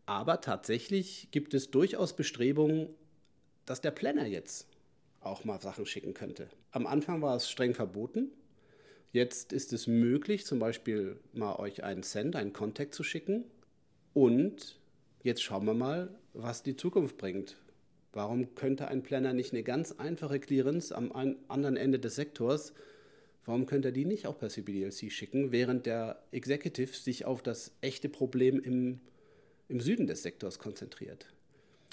Aber 0.05 0.41
tatsächlich 0.41 1.29
gibt 1.31 1.53
es 1.53 1.71
durchaus 1.71 2.13
Bestrebungen, 2.13 2.89
dass 3.65 3.79
der 3.79 3.91
Planner 3.91 4.25
jetzt 4.25 4.67
auch 5.21 5.45
mal 5.45 5.61
Sachen 5.61 5.85
schicken 5.85 6.13
könnte. 6.13 6.49
Am 6.71 6.87
Anfang 6.87 7.21
war 7.21 7.37
es 7.37 7.49
streng 7.49 7.73
verboten. 7.73 8.33
Jetzt 9.11 9.53
ist 9.53 9.73
es 9.73 9.87
möglich, 9.87 10.45
zum 10.45 10.59
Beispiel 10.59 11.17
mal 11.33 11.55
euch 11.57 11.83
einen 11.83 12.03
Send, 12.03 12.35
einen 12.35 12.53
Contact 12.53 12.93
zu 12.93 13.03
schicken. 13.03 13.45
Und 14.13 14.79
jetzt 15.23 15.41
schauen 15.41 15.65
wir 15.65 15.73
mal, 15.73 16.09
was 16.33 16.63
die 16.63 16.75
Zukunft 16.75 17.17
bringt. 17.17 17.57
Warum 18.13 18.55
könnte 18.55 18.87
ein 18.87 19.03
Planner 19.03 19.33
nicht 19.33 19.53
eine 19.53 19.63
ganz 19.63 19.93
einfache 19.93 20.39
Clearance 20.39 20.95
am 20.95 21.11
anderen 21.47 21.77
Ende 21.77 21.99
des 21.99 22.15
Sektors, 22.15 22.73
warum 23.45 23.65
könnte 23.65 23.89
er 23.89 23.91
die 23.91 24.05
nicht 24.05 24.27
auch 24.27 24.37
per 24.37 24.49
CBDLC 24.49 25.11
schicken, 25.11 25.51
während 25.51 25.85
der 25.85 26.23
Executive 26.31 26.93
sich 26.93 27.25
auf 27.25 27.41
das 27.41 27.71
echte 27.81 28.09
Problem 28.09 28.59
im, 28.59 28.99
im 29.67 29.79
Süden 29.79 30.07
des 30.07 30.23
Sektors 30.23 30.59
konzentriert? 30.59 31.27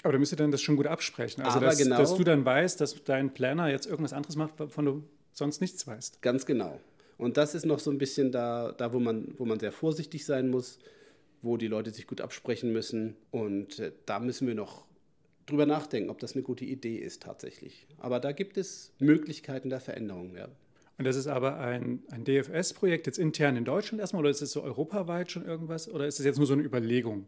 Aber 0.03 0.13
da 0.13 0.19
müsst 0.19 0.33
ihr 0.33 0.37
dann 0.37 0.51
das 0.51 0.61
schon 0.61 0.75
gut 0.75 0.87
absprechen. 0.87 1.43
Also, 1.43 1.59
dass, 1.59 1.77
genau, 1.77 1.97
dass, 1.97 2.15
du 2.15 2.23
dann 2.23 2.45
weißt, 2.45 2.79
dass 2.79 3.03
dein 3.03 3.33
Planner 3.33 3.69
jetzt 3.69 3.87
irgendwas 3.87 4.13
anderes 4.13 4.35
macht, 4.35 4.59
wovon 4.59 4.85
du 4.85 5.03
sonst 5.31 5.61
nichts 5.61 5.87
weißt. 5.87 6.21
Ganz 6.21 6.45
genau. 6.45 6.79
Und 7.17 7.37
das 7.37 7.55
ist 7.55 7.65
noch 7.65 7.79
so 7.79 7.91
ein 7.91 7.97
bisschen 7.97 8.31
da, 8.31 8.71
da 8.71 8.93
wo, 8.93 8.99
man, 8.99 9.33
wo 9.37 9.45
man 9.45 9.59
sehr 9.59 9.71
vorsichtig 9.71 10.25
sein 10.25 10.49
muss, 10.49 10.79
wo 11.41 11.57
die 11.57 11.67
Leute 11.67 11.91
sich 11.91 12.07
gut 12.07 12.21
absprechen 12.21 12.73
müssen. 12.73 13.15
Und 13.31 13.79
äh, 13.79 13.91
da 14.05 14.19
müssen 14.19 14.47
wir 14.47 14.55
noch 14.55 14.85
drüber 15.45 15.65
nachdenken, 15.65 16.09
ob 16.09 16.19
das 16.19 16.33
eine 16.33 16.43
gute 16.43 16.65
Idee 16.65 16.97
ist 16.97 17.23
tatsächlich. 17.23 17.87
Aber 17.99 18.19
da 18.19 18.31
gibt 18.31 18.57
es 18.57 18.91
Möglichkeiten 18.99 19.69
der 19.69 19.79
Veränderung. 19.79 20.35
Ja. 20.35 20.49
Und 20.97 21.05
das 21.05 21.15
ist 21.15 21.27
aber 21.27 21.59
ein, 21.59 22.03
ein 22.09 22.23
DFS-Projekt 22.23 23.05
jetzt 23.05 23.19
intern 23.19 23.57
in 23.57 23.65
Deutschland 23.65 23.99
erstmal 23.99 24.21
oder 24.21 24.29
ist 24.29 24.41
es 24.41 24.51
so 24.51 24.63
europaweit 24.63 25.31
schon 25.31 25.45
irgendwas 25.45 25.89
oder 25.89 26.07
ist 26.07 26.19
es 26.19 26.25
jetzt 26.25 26.37
nur 26.37 26.47
so 26.47 26.53
eine 26.53 26.63
Überlegung? 26.63 27.25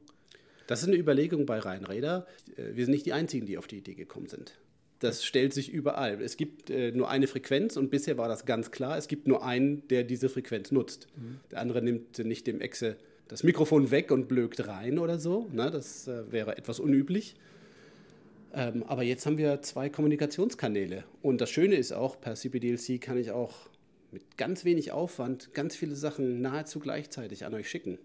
Das 0.67 0.81
ist 0.81 0.87
eine 0.87 0.97
Überlegung 0.97 1.45
bei 1.45 1.59
Rheinräder. 1.59 2.27
Äh, 2.55 2.75
wir 2.75 2.85
sind 2.85 2.93
nicht 2.93 3.05
die 3.05 3.13
Einzigen, 3.13 3.45
die 3.45 3.57
auf 3.57 3.67
die 3.67 3.77
Idee 3.77 3.95
gekommen 3.95 4.27
sind. 4.27 4.57
Das 4.99 5.23
stellt 5.23 5.53
sich 5.53 5.71
überall. 5.71 6.21
Es 6.21 6.37
gibt 6.37 6.69
äh, 6.69 6.91
nur 6.91 7.09
eine 7.09 7.27
Frequenz 7.27 7.77
und 7.77 7.89
bisher 7.89 8.17
war 8.17 8.27
das 8.27 8.45
ganz 8.45 8.71
klar. 8.71 8.97
Es 8.97 9.07
gibt 9.07 9.27
nur 9.27 9.45
einen, 9.45 9.87
der 9.89 10.03
diese 10.03 10.27
Frequenz 10.27 10.71
nutzt. 10.71 11.07
Mhm. 11.15 11.39
Der 11.51 11.59
andere 11.59 11.81
nimmt 11.81 12.17
nicht 12.19 12.47
dem 12.47 12.61
Exe 12.61 12.97
das 13.27 13.43
Mikrofon 13.43 13.91
weg 13.91 14.11
und 14.11 14.27
blökt 14.27 14.67
rein 14.67 14.99
oder 14.99 15.19
so. 15.19 15.49
Na, 15.51 15.69
das 15.69 16.07
äh, 16.07 16.31
wäre 16.31 16.57
etwas 16.57 16.79
unüblich. 16.79 17.35
Ähm, 18.53 18.83
aber 18.87 19.03
jetzt 19.03 19.25
haben 19.25 19.37
wir 19.37 19.61
zwei 19.61 19.89
Kommunikationskanäle. 19.89 21.03
Und 21.21 21.41
das 21.41 21.49
Schöne 21.49 21.75
ist 21.75 21.91
auch, 21.91 22.19
per 22.19 22.35
CPDLC 22.35 23.01
kann 23.01 23.17
ich 23.17 23.31
auch 23.31 23.69
mit 24.11 24.37
ganz 24.37 24.65
wenig 24.65 24.91
Aufwand 24.91 25.53
ganz 25.53 25.75
viele 25.75 25.95
Sachen 25.95 26.41
nahezu 26.41 26.79
gleichzeitig 26.79 27.45
an 27.45 27.53
euch 27.53 27.69
schicken. 27.69 27.99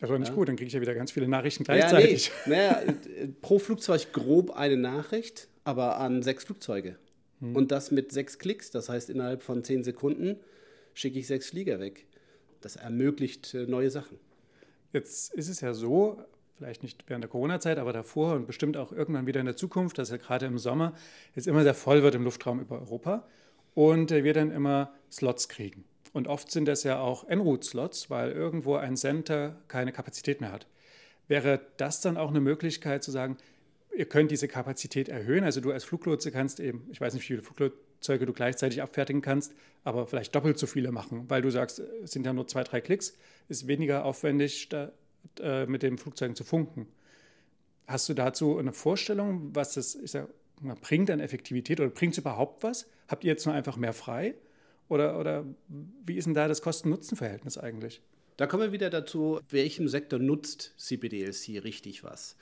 Das 0.00 0.10
war 0.10 0.18
nicht 0.18 0.28
ja. 0.28 0.34
gut, 0.34 0.48
dann 0.48 0.56
kriege 0.56 0.66
ich 0.66 0.74
ja 0.74 0.80
wieder 0.80 0.94
ganz 0.94 1.12
viele 1.12 1.26
Nachrichten 1.26 1.64
gleichzeitig. 1.64 2.26
Ja, 2.26 2.32
nee. 2.46 2.56
naja, 2.56 2.94
pro 3.40 3.58
Flugzeug 3.58 4.12
grob 4.12 4.50
eine 4.50 4.76
Nachricht, 4.76 5.48
aber 5.66 5.98
an 5.98 6.22
sechs 6.22 6.44
Flugzeuge. 6.44 6.96
Hm. 7.40 7.56
Und 7.56 7.72
das 7.72 7.90
mit 7.90 8.12
sechs 8.12 8.38
Klicks, 8.38 8.70
das 8.70 8.88
heißt 8.88 9.10
innerhalb 9.10 9.42
von 9.42 9.64
zehn 9.64 9.84
Sekunden 9.84 10.36
schicke 10.94 11.18
ich 11.18 11.26
sechs 11.26 11.50
Flieger 11.50 11.80
weg. 11.80 12.06
Das 12.60 12.76
ermöglicht 12.76 13.52
äh, 13.52 13.66
neue 13.66 13.90
Sachen. 13.90 14.18
Jetzt 14.92 15.34
ist 15.34 15.48
es 15.48 15.60
ja 15.60 15.74
so, 15.74 16.22
vielleicht 16.56 16.82
nicht 16.82 17.04
während 17.08 17.24
der 17.24 17.30
Corona-Zeit, 17.30 17.78
aber 17.78 17.92
davor 17.92 18.34
und 18.34 18.46
bestimmt 18.46 18.76
auch 18.76 18.92
irgendwann 18.92 19.26
wieder 19.26 19.40
in 19.40 19.46
der 19.46 19.56
Zukunft, 19.56 19.98
dass 19.98 20.10
ja 20.10 20.16
gerade 20.16 20.46
im 20.46 20.58
Sommer 20.58 20.94
jetzt 21.34 21.46
immer 21.46 21.64
sehr 21.64 21.74
voll 21.74 22.02
wird 22.02 22.14
im 22.14 22.22
Luftraum 22.22 22.60
über 22.60 22.80
Europa 22.80 23.26
und 23.74 24.10
äh, 24.12 24.24
wir 24.24 24.32
dann 24.32 24.52
immer 24.52 24.94
Slots 25.10 25.48
kriegen. 25.48 25.84
Und 26.12 26.28
oft 26.28 26.50
sind 26.50 26.66
das 26.66 26.84
ja 26.84 27.00
auch 27.00 27.28
En-Route-Slots, 27.28 28.08
weil 28.08 28.30
irgendwo 28.30 28.76
ein 28.76 28.96
Center 28.96 29.56
keine 29.68 29.92
Kapazität 29.92 30.40
mehr 30.40 30.52
hat. 30.52 30.66
Wäre 31.28 31.60
das 31.76 32.00
dann 32.00 32.16
auch 32.16 32.30
eine 32.30 32.40
Möglichkeit 32.40 33.02
zu 33.02 33.10
sagen, 33.10 33.36
ihr 33.96 34.06
könnt 34.06 34.30
diese 34.30 34.48
Kapazität 34.48 35.08
erhöhen? 35.08 35.44
Also 35.44 35.60
du 35.60 35.72
als 35.72 35.84
Fluglotse 35.84 36.30
kannst 36.30 36.60
eben, 36.60 36.86
ich 36.90 37.00
weiß 37.00 37.14
nicht, 37.14 37.22
wie 37.22 37.34
viele 37.34 37.42
Flugzeuge 37.42 38.26
du 38.26 38.32
gleichzeitig 38.32 38.82
abfertigen 38.82 39.22
kannst, 39.22 39.52
aber 39.84 40.06
vielleicht 40.06 40.34
doppelt 40.34 40.58
so 40.58 40.66
viele 40.66 40.92
machen, 40.92 41.28
weil 41.28 41.42
du 41.42 41.50
sagst, 41.50 41.80
es 41.80 42.10
sind 42.10 42.26
ja 42.26 42.32
nur 42.32 42.46
zwei, 42.46 42.62
drei 42.62 42.80
Klicks, 42.80 43.16
ist 43.48 43.66
weniger 43.66 44.04
aufwendig, 44.04 44.68
da, 44.68 44.92
äh, 45.40 45.66
mit 45.66 45.82
den 45.82 45.98
Flugzeugen 45.98 46.36
zu 46.36 46.44
funken. 46.44 46.86
Hast 47.86 48.08
du 48.08 48.14
dazu 48.14 48.58
eine 48.58 48.72
Vorstellung, 48.72 49.54
was 49.54 49.74
das 49.74 49.92
sag, 49.92 50.28
bringt 50.80 51.10
an 51.10 51.20
Effektivität 51.20 51.80
oder 51.80 51.90
bringt 51.90 52.12
es 52.14 52.18
überhaupt 52.18 52.62
was? 52.62 52.88
Habt 53.08 53.24
ihr 53.24 53.30
jetzt 53.30 53.46
nur 53.46 53.54
einfach 53.54 53.76
mehr 53.76 53.92
frei? 53.92 54.34
Oder, 54.88 55.18
oder 55.18 55.44
wie 56.04 56.16
ist 56.16 56.26
denn 56.26 56.34
da 56.34 56.48
das 56.48 56.62
Kosten-Nutzen-Verhältnis 56.62 57.58
eigentlich? 57.58 58.02
Da 58.36 58.46
kommen 58.46 58.64
wir 58.64 58.72
wieder 58.72 58.90
dazu, 58.90 59.40
welchem 59.48 59.88
Sektor 59.88 60.18
nutzt 60.18 60.74
CPDLC 60.76 61.64
richtig 61.64 62.04
was? 62.04 62.36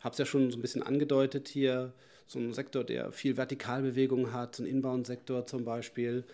Habe 0.00 0.12
es 0.12 0.18
ja 0.18 0.26
schon 0.26 0.50
so 0.50 0.58
ein 0.58 0.62
bisschen 0.62 0.82
angedeutet 0.82 1.48
hier, 1.48 1.92
so 2.26 2.38
ein 2.38 2.52
Sektor, 2.52 2.84
der 2.84 3.12
viel 3.12 3.36
Vertikalbewegung 3.36 4.32
hat, 4.32 4.56
so 4.56 4.62
ein 4.62 4.66
Inbound-Sektor 4.66 5.46
zum 5.46 5.64
Beispiel, 5.64 6.24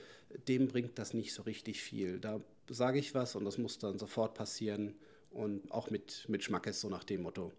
dem 0.48 0.68
bringt 0.68 0.98
das 0.98 1.14
nicht 1.14 1.34
so 1.34 1.42
richtig 1.42 1.82
viel. 1.82 2.18
Da 2.18 2.40
sage 2.68 2.98
ich 2.98 3.14
was 3.14 3.36
und 3.36 3.44
das 3.44 3.58
muss 3.58 3.78
dann 3.78 3.98
sofort 3.98 4.34
passieren 4.34 4.94
und 5.30 5.70
auch 5.70 5.90
mit, 5.90 6.24
mit 6.28 6.42
Schmackes, 6.42 6.80
so 6.80 6.88
nach 6.88 7.04
dem 7.04 7.22
Motto. 7.22 7.52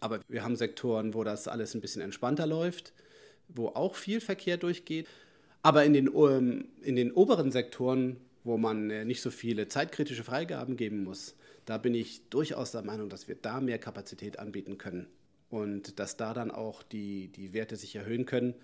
Aber 0.00 0.20
wir 0.28 0.42
haben 0.42 0.56
Sektoren, 0.56 1.14
wo 1.14 1.24
das 1.24 1.48
alles 1.48 1.74
ein 1.74 1.80
bisschen 1.80 2.02
entspannter 2.02 2.46
läuft, 2.46 2.92
wo 3.48 3.68
auch 3.68 3.94
viel 3.94 4.20
Verkehr 4.20 4.56
durchgeht. 4.56 5.06
Aber 5.62 5.84
in 5.84 5.92
den, 5.92 6.10
ähm, 6.14 6.68
in 6.80 6.96
den 6.96 7.12
oberen 7.12 7.52
Sektoren, 7.52 8.16
wo 8.44 8.56
man 8.56 8.90
äh, 8.90 9.04
nicht 9.04 9.20
so 9.20 9.30
viele 9.30 9.68
zeitkritische 9.68 10.24
Freigaben 10.24 10.76
geben 10.76 11.04
muss, 11.04 11.34
da 11.70 11.78
bin 11.78 11.94
ich 11.94 12.28
durchaus 12.30 12.72
der 12.72 12.82
Meinung, 12.82 13.08
dass 13.08 13.28
wir 13.28 13.36
da 13.36 13.60
mehr 13.60 13.78
Kapazität 13.78 14.38
anbieten 14.38 14.76
können 14.76 15.06
und 15.48 15.98
dass 15.98 16.16
da 16.16 16.34
dann 16.34 16.50
auch 16.50 16.82
die, 16.82 17.28
die 17.28 17.52
Werte 17.52 17.76
sich 17.76 17.94
erhöhen 17.96 18.26
können. 18.26 18.54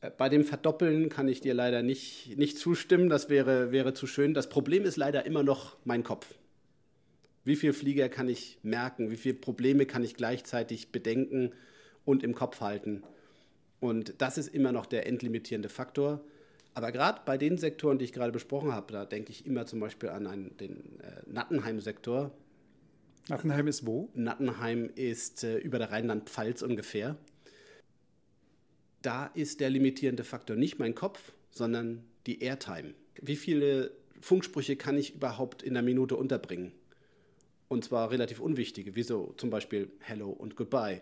Äh, 0.00 0.10
bei 0.10 0.28
dem 0.28 0.44
Verdoppeln 0.44 1.08
kann 1.08 1.28
ich 1.28 1.40
dir 1.40 1.54
leider 1.54 1.82
nicht, 1.82 2.36
nicht 2.38 2.58
zustimmen, 2.58 3.08
das 3.08 3.28
wäre, 3.28 3.72
wäre 3.72 3.94
zu 3.94 4.06
schön. 4.06 4.34
Das 4.34 4.48
Problem 4.48 4.84
ist 4.84 4.96
leider 4.96 5.26
immer 5.26 5.42
noch 5.42 5.76
mein 5.84 6.02
Kopf. 6.04 6.34
Wie 7.44 7.56
viele 7.56 7.72
Flieger 7.72 8.08
kann 8.08 8.28
ich 8.28 8.58
merken? 8.62 9.10
Wie 9.10 9.16
viele 9.16 9.34
Probleme 9.34 9.84
kann 9.84 10.04
ich 10.04 10.14
gleichzeitig 10.14 10.92
bedenken 10.92 11.52
und 12.04 12.22
im 12.22 12.34
Kopf 12.34 12.60
halten? 12.60 13.02
Und 13.80 14.20
das 14.22 14.38
ist 14.38 14.54
immer 14.54 14.70
noch 14.70 14.86
der 14.86 15.06
entlimitierende 15.08 15.68
Faktor. 15.68 16.24
Aber 16.74 16.92
gerade 16.92 17.20
bei 17.24 17.36
den 17.36 17.58
Sektoren, 17.58 17.98
die 17.98 18.04
ich 18.04 18.12
gerade 18.12 18.32
besprochen 18.32 18.72
habe, 18.72 18.92
da 18.92 19.04
denke 19.04 19.32
ich 19.32 19.44
immer 19.44 19.66
zum 19.66 19.80
Beispiel 19.80 20.08
an 20.10 20.26
einen, 20.26 20.56
den 20.56 21.00
äh, 21.00 21.22
Nattenheim-Sektor. 21.26 22.30
Nattenheim 23.28 23.66
ist 23.68 23.86
wo? 23.86 24.10
Nattenheim 24.14 24.90
ist 24.94 25.44
äh, 25.44 25.58
über 25.58 25.78
der 25.78 25.92
Rheinland-Pfalz 25.92 26.62
ungefähr. 26.62 27.16
Da 29.00 29.26
ist 29.26 29.60
der 29.60 29.70
limitierende 29.70 30.24
Faktor 30.24 30.56
nicht 30.56 30.78
mein 30.78 30.94
Kopf, 30.94 31.32
sondern 31.50 32.04
die 32.26 32.40
Airtime. 32.40 32.94
Wie 33.20 33.36
viele 33.36 33.92
Funksprüche 34.20 34.76
kann 34.76 34.96
ich 34.96 35.14
überhaupt 35.14 35.62
in 35.62 35.76
einer 35.76 35.84
Minute 35.84 36.16
unterbringen? 36.16 36.72
Und 37.68 37.84
zwar 37.84 38.10
relativ 38.10 38.40
unwichtige, 38.40 38.96
wie 38.96 39.02
so 39.02 39.34
zum 39.36 39.50
Beispiel 39.50 39.90
Hello 40.00 40.30
und 40.30 40.56
Goodbye. 40.56 41.00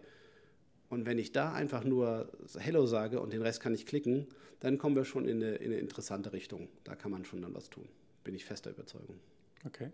Und 0.89 1.07
wenn 1.07 1.19
ich 1.19 1.33
da 1.33 1.53
einfach 1.53 1.85
nur 1.85 2.31
Hello 2.59 2.87
sage 2.87 3.21
und 3.21 3.33
den 3.33 3.43
Rest 3.43 3.61
kann 3.61 3.75
ich 3.75 3.87
klicken, 3.87 4.27
dann 4.61 4.79
kommen 4.79 4.97
wir 4.97 5.05
schon 5.05 5.27
in 5.27 5.43
eine, 5.43 5.57
in 5.57 5.73
eine 5.73 5.81
interessante 5.81 6.33
Richtung. 6.33 6.69
Da 6.85 6.95
kann 6.95 7.11
man 7.11 7.25
schon 7.25 7.43
dann 7.43 7.55
was 7.55 7.71
tun. 7.71 7.89
Bin 8.25 8.35
ich 8.35 8.45
fester 8.45 8.71
Überzeugung. 8.71 9.19
Okay. 9.67 9.91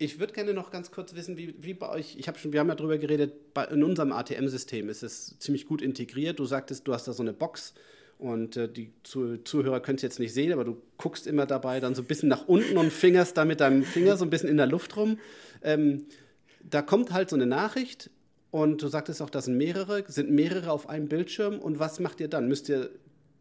Ich 0.00 0.20
würde 0.20 0.32
gerne 0.32 0.54
noch 0.54 0.70
ganz 0.70 0.92
kurz 0.92 1.14
wissen, 1.14 1.36
wie, 1.36 1.56
wie 1.58 1.74
bei 1.74 1.88
euch, 1.88 2.16
ich 2.16 2.28
habe 2.28 2.38
schon, 2.38 2.52
wir 2.52 2.60
haben 2.60 2.68
ja 2.68 2.76
darüber 2.76 2.98
geredet, 2.98 3.52
bei, 3.52 3.64
in 3.64 3.82
unserem 3.82 4.12
ATM-System 4.12 4.88
ist 4.88 5.02
es 5.02 5.36
ziemlich 5.40 5.66
gut 5.66 5.82
integriert. 5.82 6.38
Du 6.38 6.44
sagtest, 6.44 6.86
du 6.86 6.94
hast 6.94 7.08
da 7.08 7.12
so 7.12 7.22
eine 7.22 7.32
Box 7.32 7.74
und 8.18 8.56
äh, 8.56 8.68
die 8.68 8.92
Zu 9.02 9.38
Zuhörer 9.38 9.80
können 9.80 9.96
es 9.96 10.02
jetzt 10.02 10.20
nicht 10.20 10.32
sehen, 10.32 10.52
aber 10.52 10.64
du 10.64 10.80
guckst 10.98 11.26
immer 11.26 11.46
dabei 11.46 11.80
dann 11.80 11.96
so 11.96 12.02
ein 12.02 12.06
bisschen 12.06 12.28
nach 12.28 12.46
unten 12.46 12.76
und 12.76 12.92
fingerst 12.92 13.36
da 13.36 13.44
mit 13.44 13.60
deinem 13.60 13.82
Finger 13.82 14.16
so 14.16 14.24
ein 14.24 14.30
bisschen 14.30 14.48
in 14.48 14.56
der 14.56 14.66
Luft 14.66 14.96
rum. 14.96 15.18
Ähm, 15.62 16.06
da 16.62 16.80
kommt 16.82 17.12
halt 17.12 17.30
so 17.30 17.36
eine 17.36 17.46
Nachricht 17.46 18.10
und 18.50 18.82
du 18.82 18.88
sagtest 18.88 19.20
auch, 19.20 19.30
das 19.30 19.44
sind 19.44 19.56
mehrere, 19.56 20.04
sind 20.06 20.30
mehrere 20.30 20.70
auf 20.70 20.88
einem 20.88 21.08
Bildschirm. 21.08 21.58
Und 21.58 21.78
was 21.78 22.00
macht 22.00 22.20
ihr 22.20 22.28
dann? 22.28 22.48
Müsst 22.48 22.68
ihr, 22.68 22.90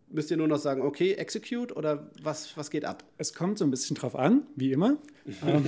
müsst 0.09 0.31
ihr 0.31 0.37
nur 0.37 0.47
noch 0.47 0.59
sagen, 0.59 0.81
okay, 0.81 1.13
execute 1.13 1.75
oder 1.75 2.09
was, 2.21 2.57
was 2.57 2.69
geht 2.69 2.85
ab? 2.85 3.03
Es 3.17 3.33
kommt 3.33 3.57
so 3.57 3.65
ein 3.65 3.71
bisschen 3.71 3.95
drauf 3.95 4.15
an, 4.15 4.43
wie 4.55 4.71
immer. 4.71 4.97
ähm, 5.45 5.67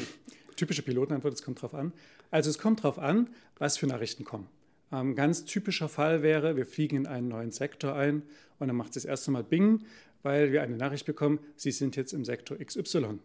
typische 0.60 0.82
Pilotenantwort, 0.82 1.34
es 1.34 1.42
kommt 1.42 1.62
drauf 1.62 1.74
an. 1.74 1.94
Also 2.32 2.50
es 2.50 2.58
kommt 2.58 2.84
drauf 2.84 3.00
an, 3.00 3.30
was 3.58 3.78
für 3.78 3.88
Nachrichten 3.88 4.24
kommen. 4.24 4.48
Ein 4.92 5.10
ähm, 5.10 5.16
ganz 5.16 5.46
typischer 5.46 5.90
Fall 5.90 6.24
wäre, 6.24 6.56
wir 6.56 6.66
fliegen 6.66 6.98
in 6.98 7.08
einen 7.08 7.28
neuen 7.28 7.52
Sektor 7.52 7.96
ein 7.96 8.24
und 8.60 8.68
dann 8.68 8.76
macht 8.76 8.90
es 8.90 9.04
das 9.04 9.06
erste 9.06 9.32
Mal 9.32 9.44
Bing, 9.44 9.86
weil 10.24 10.52
wir 10.52 10.62
eine 10.62 10.76
Nachricht 10.78 11.06
bekommen, 11.06 11.40
Sie 11.56 11.72
sind 11.72 11.96
jetzt 11.96 12.14
im 12.14 12.26
Sektor 12.26 12.58
XY. 12.58 13.20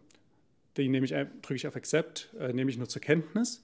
Die 0.77 0.89
nehme 0.89 1.05
ich, 1.05 1.11
drücke 1.11 1.55
ich 1.55 1.67
auf 1.67 1.75
Accept, 1.75 2.29
äh, 2.39 2.53
nehme 2.53 2.69
ich 2.69 2.77
nur 2.77 2.87
zur 2.87 3.01
Kenntnis 3.01 3.63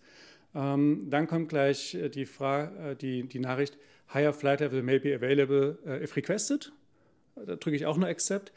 ähm, 0.54 1.08
dann 1.10 1.28
kommt 1.28 1.50
gleich 1.50 1.96
äh, 1.96 2.10
die, 2.10 2.26
Frage, 2.26 2.92
äh, 2.92 2.96
die, 2.96 3.24
die 3.24 3.40
Nachricht, 3.40 3.78
Higher 4.14 4.34
Flight 4.34 4.60
Level 4.60 4.84
may 4.84 5.00
be 5.00 5.16
available 5.16 5.78
if 6.04 6.18
requested. 6.18 6.74
Da 7.36 7.56
drücke 7.56 7.78
ich 7.78 7.86
auch 7.86 7.96
nur 7.96 8.10
Accept. 8.10 8.52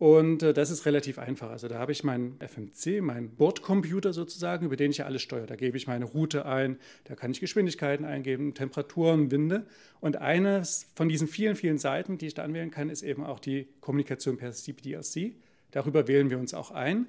Und 0.00 0.42
äh, 0.42 0.54
das 0.54 0.70
ist 0.70 0.86
relativ 0.86 1.18
einfach. 1.18 1.50
Also 1.50 1.68
da 1.68 1.78
habe 1.78 1.92
ich 1.92 2.04
meinen 2.04 2.38
FMC, 2.40 3.02
meinen 3.02 3.36
Bordcomputer 3.36 4.14
sozusagen, 4.14 4.64
über 4.64 4.76
den 4.76 4.92
ich 4.92 4.96
ja 4.96 5.04
alles 5.04 5.20
steuere. 5.20 5.44
Da 5.44 5.56
gebe 5.56 5.76
ich 5.76 5.86
meine 5.86 6.06
Route 6.06 6.46
ein, 6.46 6.78
da 7.04 7.14
kann 7.14 7.32
ich 7.32 7.40
Geschwindigkeiten 7.40 8.06
eingeben, 8.06 8.54
Temperaturen, 8.54 9.30
Winde. 9.30 9.66
Und 10.00 10.16
eines 10.16 10.86
von 10.94 11.10
diesen 11.10 11.28
vielen, 11.28 11.54
vielen 11.54 11.76
Seiten, 11.76 12.16
die 12.16 12.28
ich 12.28 12.34
da 12.34 12.44
anwählen 12.44 12.70
kann, 12.70 12.88
ist 12.88 13.02
eben 13.02 13.22
auch 13.22 13.40
die 13.40 13.68
Kommunikation 13.82 14.38
per 14.38 14.52
CPDRC. 14.52 15.34
Darüber 15.70 16.08
wählen 16.08 16.30
wir 16.30 16.38
uns 16.38 16.54
auch 16.54 16.70
ein. 16.70 17.08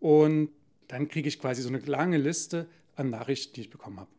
Und 0.00 0.48
dann 0.88 1.08
kriege 1.08 1.28
ich 1.28 1.38
quasi 1.38 1.60
so 1.60 1.68
eine 1.68 1.80
lange 1.80 2.16
Liste 2.16 2.66
an 2.96 3.10
Nachrichten, 3.10 3.52
die 3.52 3.60
ich 3.60 3.70
bekommen 3.70 4.00
habe. 4.00 4.10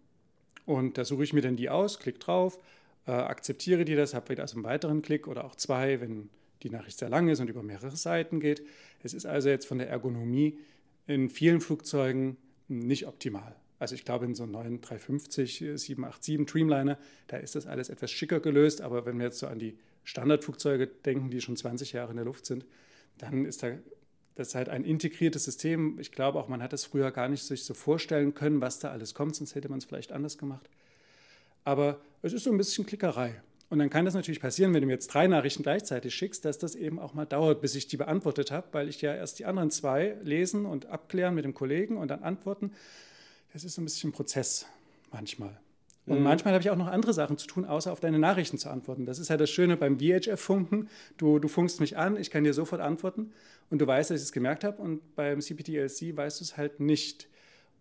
Und 0.68 1.00
da 1.00 1.06
suche 1.06 1.24
ich 1.24 1.34
mir 1.34 1.42
dann 1.42 1.56
die 1.56 1.72
aus, 1.72 1.98
klicke 1.98 2.20
drauf, 2.20 2.60
äh, 3.08 3.14
akzeptiere 3.14 3.84
die 3.84 3.96
das, 3.96 4.14
habe 4.14 4.30
wieder 4.30 4.44
also 4.44 4.58
einen 4.58 4.64
weiteren 4.64 5.02
Klick 5.02 5.28
oder 5.28 5.44
auch 5.44 5.56
zwei, 5.56 6.02
wenn 6.02 6.30
die 6.66 6.72
Nachricht 6.72 6.98
sehr 6.98 7.10
lang 7.10 7.30
ist 7.30 7.40
und 7.40 7.50
über 7.50 7.64
mehrere 7.64 7.96
Seiten 7.96 8.40
geht. 8.40 8.66
Es 9.04 9.14
ist 9.14 9.26
also 9.26 9.50
jetzt 9.50 9.68
von 9.68 9.78
der 9.78 9.90
Ergonomie 9.90 10.58
in 11.08 11.30
vielen 11.30 11.62
Flugzeugen 11.62 12.38
nicht 12.68 13.08
optimal. 13.08 13.56
Also 13.78 13.94
ich 13.94 14.04
glaube, 14.04 14.26
in 14.26 14.34
so 14.34 14.44
einem 14.44 14.54
neuen 14.54 14.82
350, 14.82 15.58
787 15.58 16.46
Dreamliner, 16.46 16.98
da 17.28 17.38
ist 17.38 17.56
das 17.56 17.68
alles 17.68 17.90
etwas 17.90 18.10
schicker 18.10 18.40
gelöst. 18.40 18.82
Aber 18.82 19.06
wenn 19.06 19.18
wir 19.18 19.26
jetzt 19.26 19.40
so 19.40 19.48
an 19.48 19.60
die 19.60 19.78
Standardflugzeuge 20.04 20.88
denken, 20.88 21.30
die 21.30 21.42
schon 21.42 21.56
20 21.56 21.92
Jahre 21.92 22.12
in 22.12 22.18
der 22.18 22.26
Luft 22.26 22.46
sind, 22.46 22.66
dann 23.18 23.46
ist 23.46 23.64
da 23.64 23.72
das 24.36 24.50
ist 24.50 24.56
halt 24.56 24.68
ein 24.68 24.84
integriertes 24.84 25.46
System. 25.46 25.98
Ich 25.98 26.12
glaube 26.12 26.40
auch, 26.40 26.50
man 26.50 26.62
hat 26.62 26.74
es 26.74 26.84
früher 26.84 27.12
gar 27.12 27.30
nicht 27.30 27.44
sich 27.44 27.64
so 27.64 27.74
vorstellen 27.74 28.34
können, 28.34 28.60
was 28.60 28.80
da 28.80 28.92
alles 28.92 29.14
kommt, 29.14 29.36
sonst 29.36 29.56
hätte 29.56 29.70
man 29.70 29.78
es 29.78 29.86
vielleicht 29.86 30.12
anders 30.12 30.38
gemacht. 30.38 30.70
Aber 31.64 32.02
es 32.22 32.34
ist 32.34 32.44
so 32.44 32.52
ein 32.52 32.58
bisschen 32.58 32.86
Klickerei. 32.86 33.42
Und 33.76 33.80
dann 33.80 33.90
kann 33.90 34.06
das 34.06 34.14
natürlich 34.14 34.40
passieren, 34.40 34.74
wenn 34.74 34.80
du 34.80 34.88
mir 34.88 34.94
jetzt 34.94 35.08
drei 35.08 35.28
Nachrichten 35.28 35.62
gleichzeitig 35.62 36.16
schickst, 36.16 36.46
dass 36.46 36.58
das 36.58 36.76
eben 36.76 36.98
auch 36.98 37.14
mal 37.14 37.26
dauert, 37.26 37.60
bis 37.60 37.76
ich 37.76 37.88
die 37.88 37.98
beantwortet 37.98 38.50
habe, 38.50 38.68
weil 38.72 38.88
ich 38.88 39.02
ja 39.02 39.14
erst 39.14 39.38
die 39.38 39.44
anderen 39.44 39.70
zwei 39.70 40.16
lesen 40.24 40.66
und 40.66 40.86
abklären 40.86 41.36
mit 41.36 41.44
dem 41.44 41.54
Kollegen 41.54 41.98
und 41.98 42.08
dann 42.08 42.24
antworten. 42.24 42.72
Das 43.52 43.66
ist 43.66 43.76
so 43.76 43.82
ein 43.82 43.84
bisschen 43.84 44.12
ein 44.12 44.14
Prozess 44.14 44.66
manchmal. 45.12 45.60
Und 46.06 46.20
mhm. 46.20 46.24
manchmal 46.24 46.54
habe 46.54 46.62
ich 46.62 46.70
auch 46.70 46.78
noch 46.78 46.88
andere 46.88 47.14
Sachen 47.14 47.38
zu 47.38 47.48
tun, 47.48 47.66
außer 47.66 47.92
auf 47.92 48.00
deine 48.00 48.18
Nachrichten 48.18 48.58
zu 48.58 48.70
antworten. 48.70 49.06
Das 49.06 49.20
ist 49.20 49.28
ja 49.28 49.36
das 49.36 49.50
Schöne 49.50 49.76
beim 49.76 50.00
VHF-Funken. 50.00 50.88
Du, 51.18 51.40
du 51.40 51.50
funkst 51.50 51.82
mich 51.82 51.98
an, 51.98 52.16
ich 52.16 52.32
kann 52.32 52.46
dir 52.46 52.54
sofort 52.54 52.80
antworten 52.80 53.34
und 53.70 53.80
du 53.80 53.88
weißt, 53.88 54.10
dass 54.10 54.22
ich 54.22 54.28
es 54.28 54.32
gemerkt 54.32 54.64
habe. 54.64 54.82
Und 54.82 55.18
beim 55.18 55.42
CPTLC 55.42 56.16
weißt 56.16 56.40
du 56.40 56.46
es 56.46 56.56
halt 56.56 56.80
nicht. 56.80 57.28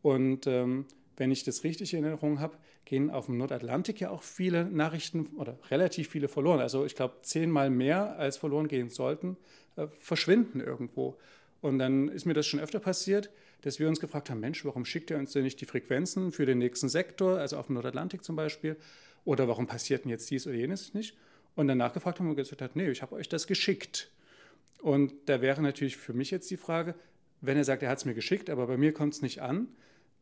Und 0.02 0.48
ähm, 0.48 0.86
wenn 1.16 1.30
ich 1.30 1.44
das 1.44 1.62
richtig 1.62 1.94
in 1.94 2.02
Erinnerung 2.02 2.40
habe, 2.40 2.56
gehen 2.84 3.10
auf 3.10 3.26
dem 3.26 3.38
Nordatlantik 3.38 4.00
ja 4.00 4.10
auch 4.10 4.22
viele 4.22 4.66
Nachrichten 4.66 5.26
oder 5.36 5.58
relativ 5.70 6.08
viele 6.08 6.28
verloren. 6.28 6.60
Also 6.60 6.84
ich 6.84 6.94
glaube, 6.94 7.16
zehnmal 7.22 7.70
mehr 7.70 8.18
als 8.18 8.36
verloren 8.36 8.68
gehen 8.68 8.90
sollten, 8.90 9.36
äh, 9.76 9.86
verschwinden 9.98 10.60
irgendwo. 10.60 11.16
Und 11.60 11.78
dann 11.78 12.08
ist 12.08 12.26
mir 12.26 12.34
das 12.34 12.46
schon 12.46 12.60
öfter 12.60 12.78
passiert, 12.78 13.30
dass 13.62 13.78
wir 13.78 13.88
uns 13.88 14.00
gefragt 14.00 14.28
haben, 14.28 14.40
Mensch, 14.40 14.64
warum 14.66 14.84
schickt 14.84 15.10
ihr 15.10 15.16
uns 15.16 15.32
denn 15.32 15.44
nicht 15.44 15.60
die 15.60 15.64
Frequenzen 15.64 16.32
für 16.32 16.44
den 16.44 16.58
nächsten 16.58 16.90
Sektor, 16.90 17.38
also 17.38 17.56
auf 17.56 17.66
dem 17.66 17.76
Nordatlantik 17.76 18.22
zum 18.22 18.36
Beispiel, 18.36 18.76
oder 19.24 19.48
warum 19.48 19.66
passiert 19.66 20.04
denn 20.04 20.10
jetzt 20.10 20.30
dies 20.30 20.46
oder 20.46 20.56
jenes 20.56 20.92
nicht? 20.92 21.16
Und 21.54 21.68
dann 21.68 21.78
nachgefragt 21.78 22.20
haben 22.20 22.28
und 22.28 22.36
gesagt 22.36 22.60
hat, 22.60 22.76
nee, 22.76 22.90
ich 22.90 23.00
habe 23.00 23.14
euch 23.14 23.28
das 23.28 23.46
geschickt. 23.46 24.10
Und 24.82 25.14
da 25.26 25.40
wäre 25.40 25.62
natürlich 25.62 25.96
für 25.96 26.12
mich 26.12 26.30
jetzt 26.30 26.50
die 26.50 26.58
Frage, 26.58 26.94
wenn 27.40 27.56
er 27.56 27.64
sagt, 27.64 27.82
er 27.82 27.88
hat 27.88 27.98
es 27.98 28.04
mir 28.04 28.14
geschickt, 28.14 28.50
aber 28.50 28.66
bei 28.66 28.76
mir 28.76 28.92
kommt 28.92 29.14
es 29.14 29.22
nicht 29.22 29.40
an, 29.40 29.68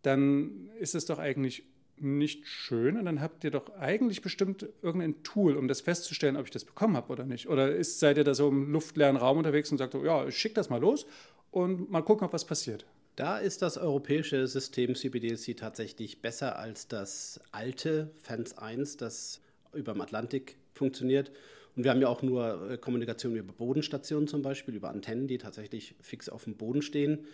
dann 0.02 0.70
ist 0.78 0.94
es 0.94 1.06
doch 1.06 1.18
eigentlich 1.18 1.64
nicht 1.98 2.46
schön 2.46 2.96
und 2.96 3.04
dann 3.04 3.20
habt 3.20 3.44
ihr 3.44 3.50
doch 3.50 3.74
eigentlich 3.78 4.22
bestimmt 4.22 4.68
irgendein 4.82 5.22
Tool, 5.22 5.56
um 5.56 5.68
das 5.68 5.80
festzustellen, 5.80 6.36
ob 6.36 6.46
ich 6.46 6.50
das 6.50 6.64
bekommen 6.64 6.96
habe 6.96 7.12
oder 7.12 7.24
nicht. 7.24 7.48
Oder 7.48 7.74
ist, 7.74 8.00
seid 8.00 8.16
ihr 8.16 8.24
da 8.24 8.34
so 8.34 8.48
im 8.48 8.72
luftleeren 8.72 9.16
Raum 9.16 9.38
unterwegs 9.38 9.70
und 9.70 9.78
sagt, 9.78 9.94
ja, 9.94 10.26
ich 10.26 10.36
schick 10.36 10.54
das 10.54 10.70
mal 10.70 10.80
los 10.80 11.06
und 11.50 11.90
mal 11.90 12.02
gucken, 12.02 12.26
ob 12.26 12.32
was 12.32 12.44
passiert. 12.44 12.86
Da 13.14 13.38
ist 13.38 13.62
das 13.62 13.76
europäische 13.76 14.46
System 14.46 14.94
CBDLC 14.94 15.56
tatsächlich 15.56 16.22
besser 16.22 16.58
als 16.58 16.88
das 16.88 17.40
alte 17.52 18.10
Fans 18.22 18.56
1, 18.56 18.96
das 18.96 19.40
über 19.74 19.92
dem 19.92 20.00
Atlantik 20.00 20.56
funktioniert. 20.72 21.30
Und 21.76 21.84
wir 21.84 21.90
haben 21.90 22.00
ja 22.00 22.08
auch 22.08 22.22
nur 22.22 22.70
äh, 22.70 22.78
Kommunikation 22.78 23.36
über 23.36 23.52
Bodenstationen 23.52 24.28
zum 24.28 24.42
Beispiel, 24.42 24.74
über 24.74 24.90
Antennen, 24.90 25.26
die 25.26 25.38
tatsächlich 25.38 25.94
fix 26.00 26.28
auf 26.28 26.44
dem 26.44 26.56
Boden 26.56 26.82
stehen 26.82 27.26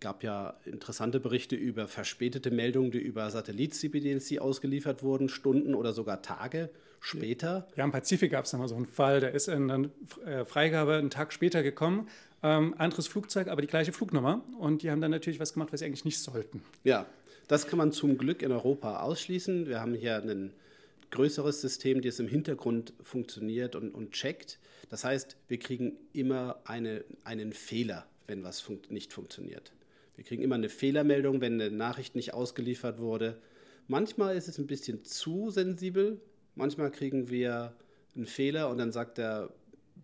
gab 0.00 0.22
ja 0.22 0.54
interessante 0.64 1.20
Berichte 1.20 1.56
über 1.56 1.88
verspätete 1.88 2.50
Meldungen, 2.50 2.90
die 2.90 2.98
über 2.98 3.30
Satellit-CPDLC 3.30 4.38
ausgeliefert 4.40 5.02
wurden, 5.02 5.28
Stunden 5.28 5.74
oder 5.74 5.92
sogar 5.92 6.22
Tage 6.22 6.70
später. 7.00 7.66
Ja, 7.76 7.84
im 7.84 7.92
Pazifik 7.92 8.32
gab 8.32 8.44
es 8.44 8.52
mal 8.52 8.68
so 8.68 8.74
einen 8.74 8.86
Fall, 8.86 9.20
da 9.20 9.28
ist 9.28 9.48
eine 9.48 9.90
äh, 10.24 10.44
Freigabe 10.44 10.94
einen 10.94 11.10
Tag 11.10 11.32
später 11.32 11.62
gekommen, 11.62 12.08
ähm, 12.42 12.74
anderes 12.78 13.06
Flugzeug, 13.06 13.48
aber 13.48 13.60
die 13.62 13.68
gleiche 13.68 13.92
Flugnummer 13.92 14.44
und 14.58 14.82
die 14.82 14.90
haben 14.90 15.00
dann 15.00 15.10
natürlich 15.10 15.40
was 15.40 15.52
gemacht, 15.52 15.72
was 15.72 15.80
sie 15.80 15.86
eigentlich 15.86 16.04
nicht 16.04 16.20
sollten. 16.20 16.62
Ja, 16.84 17.06
das 17.48 17.66
kann 17.66 17.78
man 17.78 17.92
zum 17.92 18.18
Glück 18.18 18.42
in 18.42 18.50
Europa 18.50 19.00
ausschließen. 19.00 19.66
Wir 19.66 19.80
haben 19.80 19.94
hier 19.94 20.16
ein 20.16 20.52
größeres 21.10 21.60
System, 21.60 22.02
das 22.02 22.18
im 22.18 22.28
Hintergrund 22.28 22.92
funktioniert 23.02 23.76
und, 23.76 23.94
und 23.94 24.12
checkt. 24.12 24.58
Das 24.88 25.04
heißt, 25.04 25.36
wir 25.48 25.58
kriegen 25.58 25.96
immer 26.12 26.60
eine, 26.64 27.04
einen 27.24 27.52
Fehler, 27.52 28.06
wenn 28.26 28.42
was 28.42 28.60
fun 28.60 28.80
nicht 28.88 29.12
funktioniert. 29.12 29.72
Wir 30.16 30.24
kriegen 30.24 30.42
immer 30.42 30.54
eine 30.54 30.68
Fehlermeldung, 30.68 31.40
wenn 31.40 31.60
eine 31.60 31.70
Nachricht 31.70 32.14
nicht 32.14 32.34
ausgeliefert 32.34 32.98
wurde. 32.98 33.38
Manchmal 33.86 34.36
ist 34.36 34.48
es 34.48 34.58
ein 34.58 34.66
bisschen 34.66 35.04
zu 35.04 35.50
sensibel. 35.50 36.20
Manchmal 36.54 36.90
kriegen 36.90 37.28
wir 37.28 37.76
einen 38.14 38.26
Fehler 38.26 38.70
und 38.70 38.78
dann 38.78 38.92
sagt 38.92 39.18
der 39.18 39.50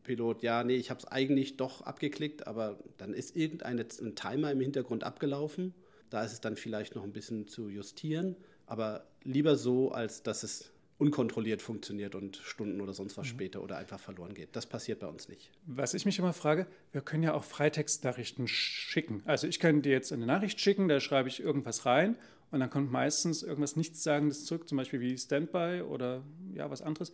Pilot, 0.04 0.42
ja, 0.42 0.64
nee, 0.64 0.76
ich 0.76 0.90
habe 0.90 0.98
es 0.98 1.06
eigentlich 1.06 1.56
doch 1.56 1.82
abgeklickt, 1.82 2.46
aber 2.46 2.78
dann 2.98 3.14
ist 3.14 3.36
irgendein 3.36 3.86
Timer 4.14 4.52
im 4.52 4.60
Hintergrund 4.60 5.04
abgelaufen. 5.04 5.74
Da 6.10 6.24
ist 6.24 6.32
es 6.32 6.40
dann 6.40 6.56
vielleicht 6.56 6.94
noch 6.94 7.04
ein 7.04 7.12
bisschen 7.12 7.48
zu 7.48 7.68
justieren, 7.68 8.36
aber 8.66 9.06
lieber 9.24 9.56
so, 9.56 9.92
als 9.92 10.22
dass 10.22 10.42
es 10.42 10.71
unkontrolliert 11.02 11.60
funktioniert 11.62 12.14
und 12.14 12.36
Stunden 12.36 12.80
oder 12.80 12.92
sonst 12.92 13.16
was 13.16 13.26
mhm. 13.26 13.30
später 13.30 13.60
oder 13.60 13.76
einfach 13.76 13.98
verloren 13.98 14.34
geht. 14.34 14.50
Das 14.52 14.66
passiert 14.66 15.00
bei 15.00 15.08
uns 15.08 15.28
nicht. 15.28 15.50
Was 15.66 15.94
ich 15.94 16.06
mich 16.06 16.20
immer 16.20 16.32
frage, 16.32 16.68
wir 16.92 17.00
können 17.00 17.24
ja 17.24 17.34
auch 17.34 17.42
Freitextnachrichten 17.42 18.46
schicken. 18.46 19.20
Also 19.24 19.48
ich 19.48 19.58
kann 19.58 19.82
dir 19.82 19.90
jetzt 19.90 20.12
eine 20.12 20.26
Nachricht 20.26 20.60
schicken, 20.60 20.86
da 20.86 21.00
schreibe 21.00 21.28
ich 21.28 21.40
irgendwas 21.40 21.86
rein 21.86 22.16
und 22.52 22.60
dann 22.60 22.70
kommt 22.70 22.92
meistens 22.92 23.42
irgendwas 23.42 23.74
Nichtssagendes 23.74 24.44
zurück, 24.44 24.68
zum 24.68 24.78
Beispiel 24.78 25.00
wie 25.00 25.18
Standby 25.18 25.82
oder 25.82 26.22
ja, 26.54 26.70
was 26.70 26.82
anderes. 26.82 27.12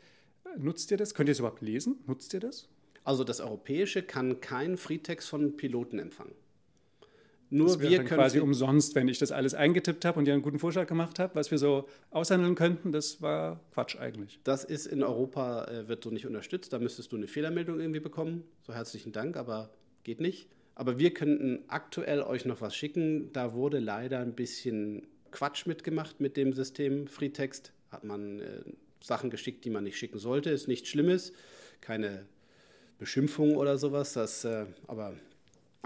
Nutzt 0.58 0.90
ihr 0.90 0.98
das? 0.98 1.14
Könnt 1.14 1.30
ihr 1.30 1.32
es 1.32 1.38
überhaupt 1.38 1.62
lesen? 1.62 1.96
Nutzt 2.06 2.34
ihr 2.34 2.40
das? 2.40 2.68
Also 3.04 3.24
das 3.24 3.40
Europäische 3.40 4.02
kann 4.02 4.42
keinen 4.42 4.76
Freetext 4.76 5.30
von 5.30 5.56
Piloten 5.56 5.98
empfangen. 5.98 6.34
Nur 7.50 7.68
das 7.68 7.80
wir 7.80 8.04
können 8.04 8.08
quasi 8.08 8.40
umsonst, 8.40 8.94
wenn 8.94 9.08
ich 9.08 9.18
das 9.18 9.32
alles 9.32 9.54
eingetippt 9.54 10.04
habe 10.04 10.18
und 10.18 10.26
dir 10.26 10.34
einen 10.34 10.42
guten 10.42 10.58
Vorschlag 10.58 10.86
gemacht 10.86 11.18
habe, 11.18 11.34
was 11.34 11.50
wir 11.50 11.58
so 11.58 11.88
aushandeln 12.10 12.54
könnten. 12.54 12.92
Das 12.92 13.22
war 13.22 13.60
Quatsch 13.72 13.96
eigentlich. 13.96 14.38
Das 14.44 14.64
ist 14.64 14.86
in 14.86 15.02
Europa 15.02 15.64
äh, 15.64 15.88
wird 15.88 16.04
so 16.04 16.10
nicht 16.10 16.26
unterstützt. 16.26 16.72
Da 16.72 16.78
müsstest 16.78 17.12
du 17.12 17.16
eine 17.16 17.26
Fehlermeldung 17.26 17.80
irgendwie 17.80 18.00
bekommen. 18.00 18.44
So 18.62 18.74
herzlichen 18.74 19.12
Dank, 19.12 19.36
aber 19.36 19.70
geht 20.04 20.20
nicht. 20.20 20.48
Aber 20.74 20.98
wir 20.98 21.12
könnten 21.14 21.64
aktuell 21.68 22.22
euch 22.22 22.44
noch 22.44 22.60
was 22.60 22.76
schicken. 22.76 23.32
Da 23.32 23.54
wurde 23.54 23.78
leider 23.78 24.20
ein 24.20 24.34
bisschen 24.34 25.06
Quatsch 25.30 25.66
mitgemacht 25.66 26.20
mit 26.20 26.36
dem 26.36 26.52
System 26.52 27.06
Freetext. 27.06 27.72
Hat 27.90 28.04
man 28.04 28.40
äh, 28.40 28.62
Sachen 29.00 29.30
geschickt, 29.30 29.64
die 29.64 29.70
man 29.70 29.84
nicht 29.84 29.96
schicken 29.96 30.18
sollte. 30.18 30.50
Ist 30.50 30.68
nichts 30.68 30.88
Schlimmes, 30.88 31.32
keine 31.80 32.26
Beschimpfung 32.98 33.56
oder 33.56 33.78
sowas. 33.78 34.12
Das, 34.12 34.44
äh, 34.44 34.66
aber 34.86 35.14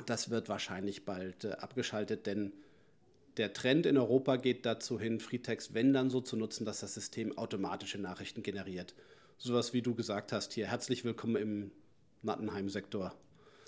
das 0.06 0.30
wird 0.30 0.48
wahrscheinlich 0.48 1.04
bald 1.04 1.44
äh, 1.44 1.52
abgeschaltet, 1.52 2.26
denn 2.26 2.52
der 3.36 3.52
Trend 3.52 3.86
in 3.86 3.96
Europa 3.96 4.36
geht 4.36 4.66
dazu 4.66 5.00
hin, 5.00 5.20
Freetext, 5.20 5.74
wenn 5.74 5.92
dann 5.92 6.10
so 6.10 6.20
zu 6.20 6.36
nutzen, 6.36 6.64
dass 6.64 6.80
das 6.80 6.94
System 6.94 7.36
automatische 7.38 7.98
Nachrichten 7.98 8.42
generiert. 8.42 8.94
Sowas 9.38 9.72
wie 9.72 9.82
du 9.82 9.94
gesagt 9.94 10.32
hast 10.32 10.52
hier, 10.52 10.68
herzlich 10.68 11.04
willkommen 11.04 11.36
im 11.36 11.70
Nattenheim-Sektor. 12.22 13.14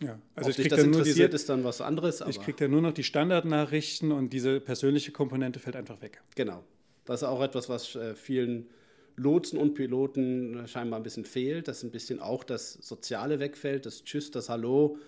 Ja, 0.00 0.18
also 0.34 0.50
Ob 0.50 0.56
dich 0.56 0.68
das 0.68 0.82
interessiert, 0.82 1.32
diese, 1.32 1.37
ist 1.37 1.48
dann 1.48 1.64
was 1.64 1.80
anderes. 1.80 2.22
ich 2.28 2.40
kriege 2.40 2.64
ja 2.64 2.68
nur 2.68 2.82
noch 2.82 2.92
die 2.92 3.04
Standardnachrichten 3.04 4.12
und 4.12 4.32
diese 4.32 4.60
persönliche 4.60 5.12
Komponente 5.12 5.60
fällt 5.60 5.76
einfach 5.76 6.00
weg. 6.02 6.20
Genau. 6.34 6.64
Das 7.04 7.22
ist 7.22 7.28
auch 7.28 7.42
etwas, 7.42 7.68
was 7.68 7.94
äh, 7.94 8.14
vielen 8.14 8.68
Lotsen 9.16 9.58
und 9.58 9.74
Piloten 9.74 10.66
scheinbar 10.66 10.98
ein 10.98 11.04
bisschen 11.04 11.24
fehlt, 11.24 11.68
dass 11.68 11.82
ein 11.82 11.90
bisschen 11.90 12.20
auch 12.20 12.44
das 12.44 12.72
Soziale 12.74 13.38
wegfällt, 13.38 13.87
das 13.87 14.04
Tschüss, 14.04 14.30
das 14.30 14.48
Hallo. 14.48 14.98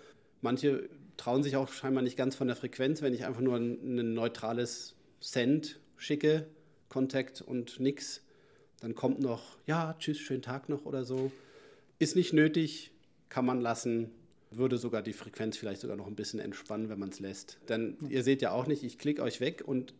Manche 0.40 0.88
trauen 1.16 1.42
sich 1.42 1.57
auch 1.57 1.68
scheinbar 1.68 2.02
nicht 2.02 2.16
ganz 2.16 2.35
von 2.37 2.46
der 2.46 2.57
Frequenz, 2.57 3.02
wenn 3.02 3.14
ich 3.14 3.24
einfach 3.24 3.40
nur 3.40 3.57
ein, 3.57 3.98
ein 3.98 4.14
neutrales 4.14 4.94
Send 5.20 5.81
schicke, 5.96 6.46
Contact 6.88 7.42
und 7.42 7.81
nix. 7.81 8.22
Dann 8.81 8.94
kommt 8.94 9.20
noch, 9.20 9.59
ja, 9.66 9.96
tschüss, 9.98 10.18
schönen 10.18 10.42
Tag 10.42 10.68
noch 10.68 10.85
oder 10.85 11.05
so. 11.05 11.33
Ist 11.98 12.16
nicht 12.16 12.33
nötig, 12.33 12.92
kann 13.29 13.46
man 13.46 13.61
lassen. 13.61 14.11
Würde 14.50 14.79
sogar 14.79 15.02
die 15.02 15.12
Frequenz 15.12 15.57
vielleicht 15.57 15.81
sogar 15.81 15.96
noch 15.96 16.07
ein 16.07 16.14
bisschen 16.14 16.40
entspannen, 16.40 16.88
wenn 16.88 16.98
man 16.98 17.09
es 17.09 17.18
lässt. 17.18 17.59
Denn 17.68 17.96
ihr 18.09 18.22
seht 18.22 18.42
ja 18.42 18.52
auch 18.52 18.66
nicht, 18.66 18.85
ich 18.85 18.98
klicke 18.98 19.22
euch 19.22 19.40
weg 19.40 19.62
und 19.66 19.94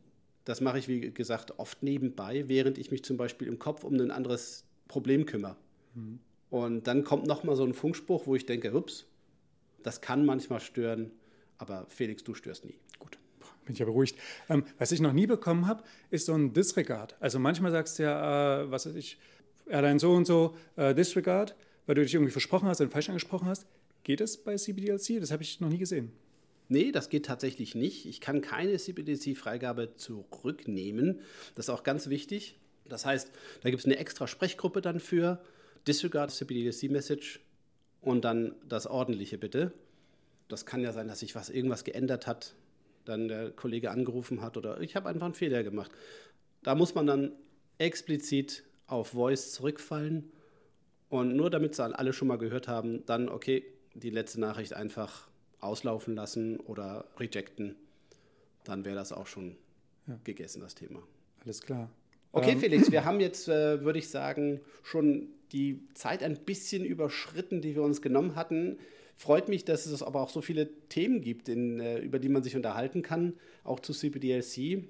das 0.45 0.61
mache 0.61 0.79
ich, 0.79 0.87
wie 0.87 1.11
gesagt, 1.11 1.59
oft 1.59 1.83
nebenbei, 1.83 2.49
während 2.49 2.79
ich 2.79 2.91
mich 2.91 3.03
zum 3.03 3.17
Beispiel 3.17 3.49
im 3.49 3.59
Kopf 3.59 3.83
um 3.83 3.95
ein 3.95 4.11
anderes 4.13 4.65
Problem 4.87 5.27
kümmere. 5.27 5.57
Mhm. 5.95 6.21
Und 6.51 6.87
dann 6.87 7.03
kommt 7.03 7.27
noch 7.27 7.43
mal 7.43 7.57
so 7.57 7.65
ein 7.65 7.75
Funkspruch, 7.75 8.27
wo 8.27 8.37
ich 8.37 8.47
denke, 8.47 8.73
ups, 8.73 9.07
Das 9.87 10.01
kann 10.01 10.27
manchmal 10.27 10.59
stören, 10.59 11.13
aber 11.59 11.87
Felix, 11.89 12.25
du 12.25 12.35
störst 12.35 12.65
nie. 12.65 12.75
Gut, 12.99 13.19
bin 13.65 13.75
ich 13.75 13.79
ja 13.79 13.85
beruhigt. 13.85 14.19
Ähm, 14.49 14.65
was 14.79 14.91
ich 14.91 14.99
noch 15.01 15.13
nie 15.13 15.29
bekommen 15.29 15.69
habe, 15.69 15.85
ist 16.11 16.27
so 16.27 16.35
ein 16.35 16.53
Disregard. 16.53 17.15
Also 17.21 17.39
manchmal 17.39 17.71
sagst 17.71 18.01
du 18.01 18.03
ja, 18.03 18.63
äh, 18.63 18.71
was 18.73 18.87
weiß 18.87 18.97
ich, 18.97 19.17
Airline 19.69 20.01
so 20.01 20.13
und 20.13 20.27
so, 20.27 20.57
äh, 20.75 20.93
Disregard, 20.93 21.55
weil 21.87 21.95
du 21.95 22.03
dich 22.03 22.13
irgendwie 22.13 22.33
versprochen 22.33 22.69
hast 22.69 22.81
und 22.81 22.91
falsch 22.91 23.11
angesprochen 23.11 23.47
hast. 23.47 23.69
Geht 24.03 24.19
das 24.19 24.39
bei 24.39 24.57
CBDLC? 24.57 25.21
Das 25.21 25.31
habe 25.31 25.45
ich 25.45 25.61
noch 25.61 25.69
nie 25.69 25.79
gesehen. 25.79 26.11
Nee, 26.69 26.91
das 26.91 27.09
geht 27.09 27.27
tatsächlich 27.27 27.77
nicht. 27.77 28.07
Ich 28.07 28.21
kann 28.21 28.41
keine 28.41 28.77
CBDC-Freigabe 28.77 29.95
zurücknehmen. 29.95 31.21
Das 31.55 31.67
ist 31.67 31.71
auch 31.71 31.85
ganz 31.85 32.09
wichtig. 32.09 32.59
Das 32.89 33.07
heißt, 33.07 33.31
da 33.63 33.71
gibt 33.71 33.79
es 33.79 33.87
eine 33.87 33.99
extra 33.99 34.27
Sprechgruppe 34.27 34.81
dann 34.81 34.99
für 34.99 35.41
Disregard 35.87 36.33
CBDC-Message 36.33 37.46
und 38.07 38.25
dann 38.25 38.55
das 38.69 38.87
ordentliche 38.87 39.37
bitte. 39.37 39.73
Das 40.47 40.65
kann 40.65 40.81
ja 40.81 40.93
sein, 40.93 41.09
dass 41.09 41.19
sich 41.19 41.35
was 41.35 41.51
irgendwas 41.51 41.83
geändert 41.83 42.29
hat, 42.29 42.55
dann 43.05 43.27
der 43.27 43.51
Kollege 43.51 43.91
angerufen 43.91 44.43
hat 44.43 44.57
oder 44.57 44.81
ich 44.81 44.95
habe 44.95 45.09
einfach 45.09 45.25
einen 45.25 45.35
Fehler 45.35 45.65
gemacht. 45.65 45.91
Da 46.63 46.77
muss 46.77 46.95
man 46.95 47.09
dann 47.09 47.33
explizit 47.79 48.63
auf 48.87 49.09
Voice 49.09 49.53
zurückfallen 49.55 50.31
und 51.09 51.35
nur 51.35 51.51
damit 51.51 51.77
dann 51.81 51.95
alle 51.95 52.13
schon 52.13 52.29
mal 52.29 52.39
gehört 52.39 52.69
haben, 52.69 53.05
dann 53.07 53.29
okay, 53.29 53.65
die 53.95 54.11
letzte 54.11 54.41
Nachricht 54.41 54.73
einfach 54.75 55.29
auslaufen 55.59 56.15
lassen 56.15 56.61
oder 56.61 57.07
rejecten. 57.19 57.75
Dann 58.63 58.85
wäre 58.85 58.95
das 58.95 59.13
auch 59.13 59.27
schon 59.27 59.57
ja. 60.07 60.17
gegessen, 60.23 60.61
das 60.61 60.77
Thema. 60.77 61.03
Alles 61.43 61.61
klar. 61.61 61.91
Okay, 62.31 62.53
ähm. 62.53 62.61
Felix, 62.61 62.93
wir 62.93 63.05
haben 63.05 63.19
jetzt, 63.19 63.49
äh, 63.49 63.83
würde 63.83 63.99
ich 63.99 64.11
sagen, 64.11 64.61
schon 64.85 65.29
die 65.53 65.81
Zeit 65.95 66.23
ein 66.23 66.37
bisschen 66.37 66.85
überschritten, 66.85 67.61
die 67.61 67.75
wir 67.75 67.83
uns 67.83 68.03
genommen 68.03 68.37
hatten. 68.37 68.79
Freut 69.17 69.49
mich, 69.49 69.65
dass 69.65 69.87
es 69.87 70.03
aber 70.03 70.21
auch 70.21 70.31
so 70.31 70.43
viele 70.43 70.69
Themen 70.89 71.21
gibt, 71.21 71.49
in, 71.49 71.81
äh, 71.81 71.99
über 71.99 72.19
die 72.19 72.29
man 72.29 72.43
sich 72.43 72.57
unterhalten 72.57 73.03
kann, 73.03 73.35
auch 73.65 73.81
zu 73.81 73.93
CPDLC. 73.93 74.85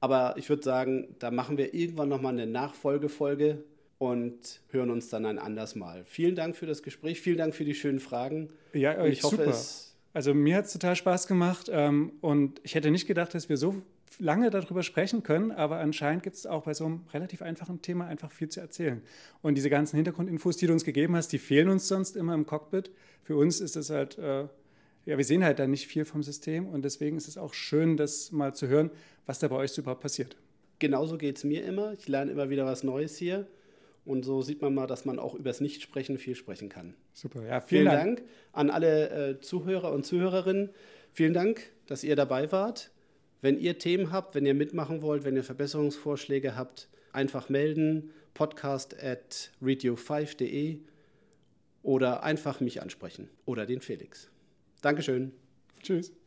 Aber 0.00 0.34
ich 0.36 0.48
würde 0.48 0.62
sagen, 0.62 1.14
da 1.18 1.30
machen 1.30 1.56
wir 1.56 1.74
irgendwann 1.74 2.08
nochmal 2.08 2.34
eine 2.34 2.46
Nachfolgefolge 2.46 3.64
und 3.98 4.60
hören 4.70 4.90
uns 4.90 5.08
dann 5.08 5.24
ein 5.26 5.38
anderes 5.38 5.74
Mal. 5.74 6.04
Vielen 6.04 6.34
Dank 6.34 6.56
für 6.56 6.66
das 6.66 6.82
Gespräch, 6.82 7.20
vielen 7.20 7.38
Dank 7.38 7.54
für 7.54 7.64
die 7.64 7.74
schönen 7.74 8.00
Fragen. 8.00 8.50
Ja, 8.72 9.04
ich 9.06 9.22
hoffe, 9.22 9.36
super. 9.36 9.50
es. 9.50 9.96
Also 10.12 10.34
mir 10.34 10.56
hat 10.56 10.66
es 10.66 10.72
total 10.72 10.94
Spaß 10.94 11.26
gemacht 11.26 11.68
ähm, 11.72 12.12
und 12.20 12.60
ich 12.62 12.74
hätte 12.74 12.90
nicht 12.90 13.06
gedacht, 13.06 13.34
dass 13.34 13.48
wir 13.48 13.56
so 13.56 13.82
lange 14.18 14.50
darüber 14.50 14.82
sprechen 14.82 15.22
können, 15.22 15.50
aber 15.50 15.78
anscheinend 15.78 16.22
gibt 16.22 16.36
es 16.36 16.46
auch 16.46 16.64
bei 16.64 16.74
so 16.74 16.86
einem 16.86 17.04
relativ 17.12 17.42
einfachen 17.42 17.82
Thema 17.82 18.06
einfach 18.06 18.30
viel 18.30 18.48
zu 18.48 18.60
erzählen. 18.60 19.02
Und 19.42 19.56
diese 19.56 19.70
ganzen 19.70 19.96
Hintergrundinfos, 19.96 20.56
die 20.56 20.66
du 20.66 20.72
uns 20.72 20.84
gegeben 20.84 21.16
hast, 21.16 21.28
die 21.28 21.38
fehlen 21.38 21.68
uns 21.68 21.88
sonst 21.88 22.16
immer 22.16 22.34
im 22.34 22.46
Cockpit. 22.46 22.90
Für 23.22 23.36
uns 23.36 23.60
ist 23.60 23.76
es 23.76 23.90
halt, 23.90 24.18
äh, 24.18 24.42
ja, 25.06 25.18
wir 25.18 25.24
sehen 25.24 25.44
halt 25.44 25.58
da 25.58 25.66
nicht 25.66 25.86
viel 25.86 26.04
vom 26.04 26.22
System 26.22 26.66
und 26.66 26.84
deswegen 26.84 27.16
ist 27.16 27.28
es 27.28 27.36
auch 27.36 27.54
schön, 27.54 27.96
das 27.96 28.32
mal 28.32 28.54
zu 28.54 28.68
hören, 28.68 28.90
was 29.26 29.38
da 29.38 29.48
bei 29.48 29.56
euch 29.56 29.72
so 29.72 29.82
überhaupt 29.82 30.02
passiert. 30.02 30.36
Genauso 30.78 31.18
geht 31.18 31.38
es 31.38 31.44
mir 31.44 31.64
immer. 31.64 31.92
Ich 31.92 32.08
lerne 32.08 32.30
immer 32.30 32.50
wieder 32.50 32.66
was 32.66 32.82
Neues 32.82 33.16
hier. 33.16 33.46
Und 34.04 34.22
so 34.24 34.42
sieht 34.42 34.60
man 34.60 34.74
mal, 34.74 34.86
dass 34.86 35.06
man 35.06 35.18
auch 35.18 35.34
übers 35.34 35.60
Nichtsprechen 35.60 36.18
viel 36.18 36.34
sprechen 36.34 36.68
kann. 36.68 36.94
Super, 37.14 37.42
ja, 37.42 37.60
vielen, 37.60 37.82
vielen 37.82 37.84
Dank. 37.86 38.16
Dank. 38.18 38.28
an 38.52 38.70
alle 38.70 39.30
äh, 39.30 39.40
Zuhörer 39.40 39.92
und 39.92 40.04
Zuhörerinnen. 40.04 40.70
Vielen 41.12 41.32
Dank, 41.32 41.70
dass 41.86 42.04
ihr 42.04 42.16
dabei 42.16 42.52
wart. 42.52 42.90
Wenn 43.44 43.58
ihr 43.58 43.78
Themen 43.78 44.10
habt, 44.10 44.34
wenn 44.34 44.46
ihr 44.46 44.54
mitmachen 44.54 45.02
wollt, 45.02 45.24
wenn 45.26 45.36
ihr 45.36 45.44
Verbesserungsvorschläge 45.44 46.56
habt, 46.56 46.88
einfach 47.12 47.50
melden. 47.50 48.10
Podcast 48.32 48.98
at 48.98 49.50
radio5.de 49.60 50.78
oder 51.82 52.22
einfach 52.22 52.60
mich 52.60 52.80
ansprechen 52.80 53.28
oder 53.44 53.66
den 53.66 53.82
Felix. 53.82 54.30
Dankeschön. 54.80 55.32
Tschüss. 55.82 56.14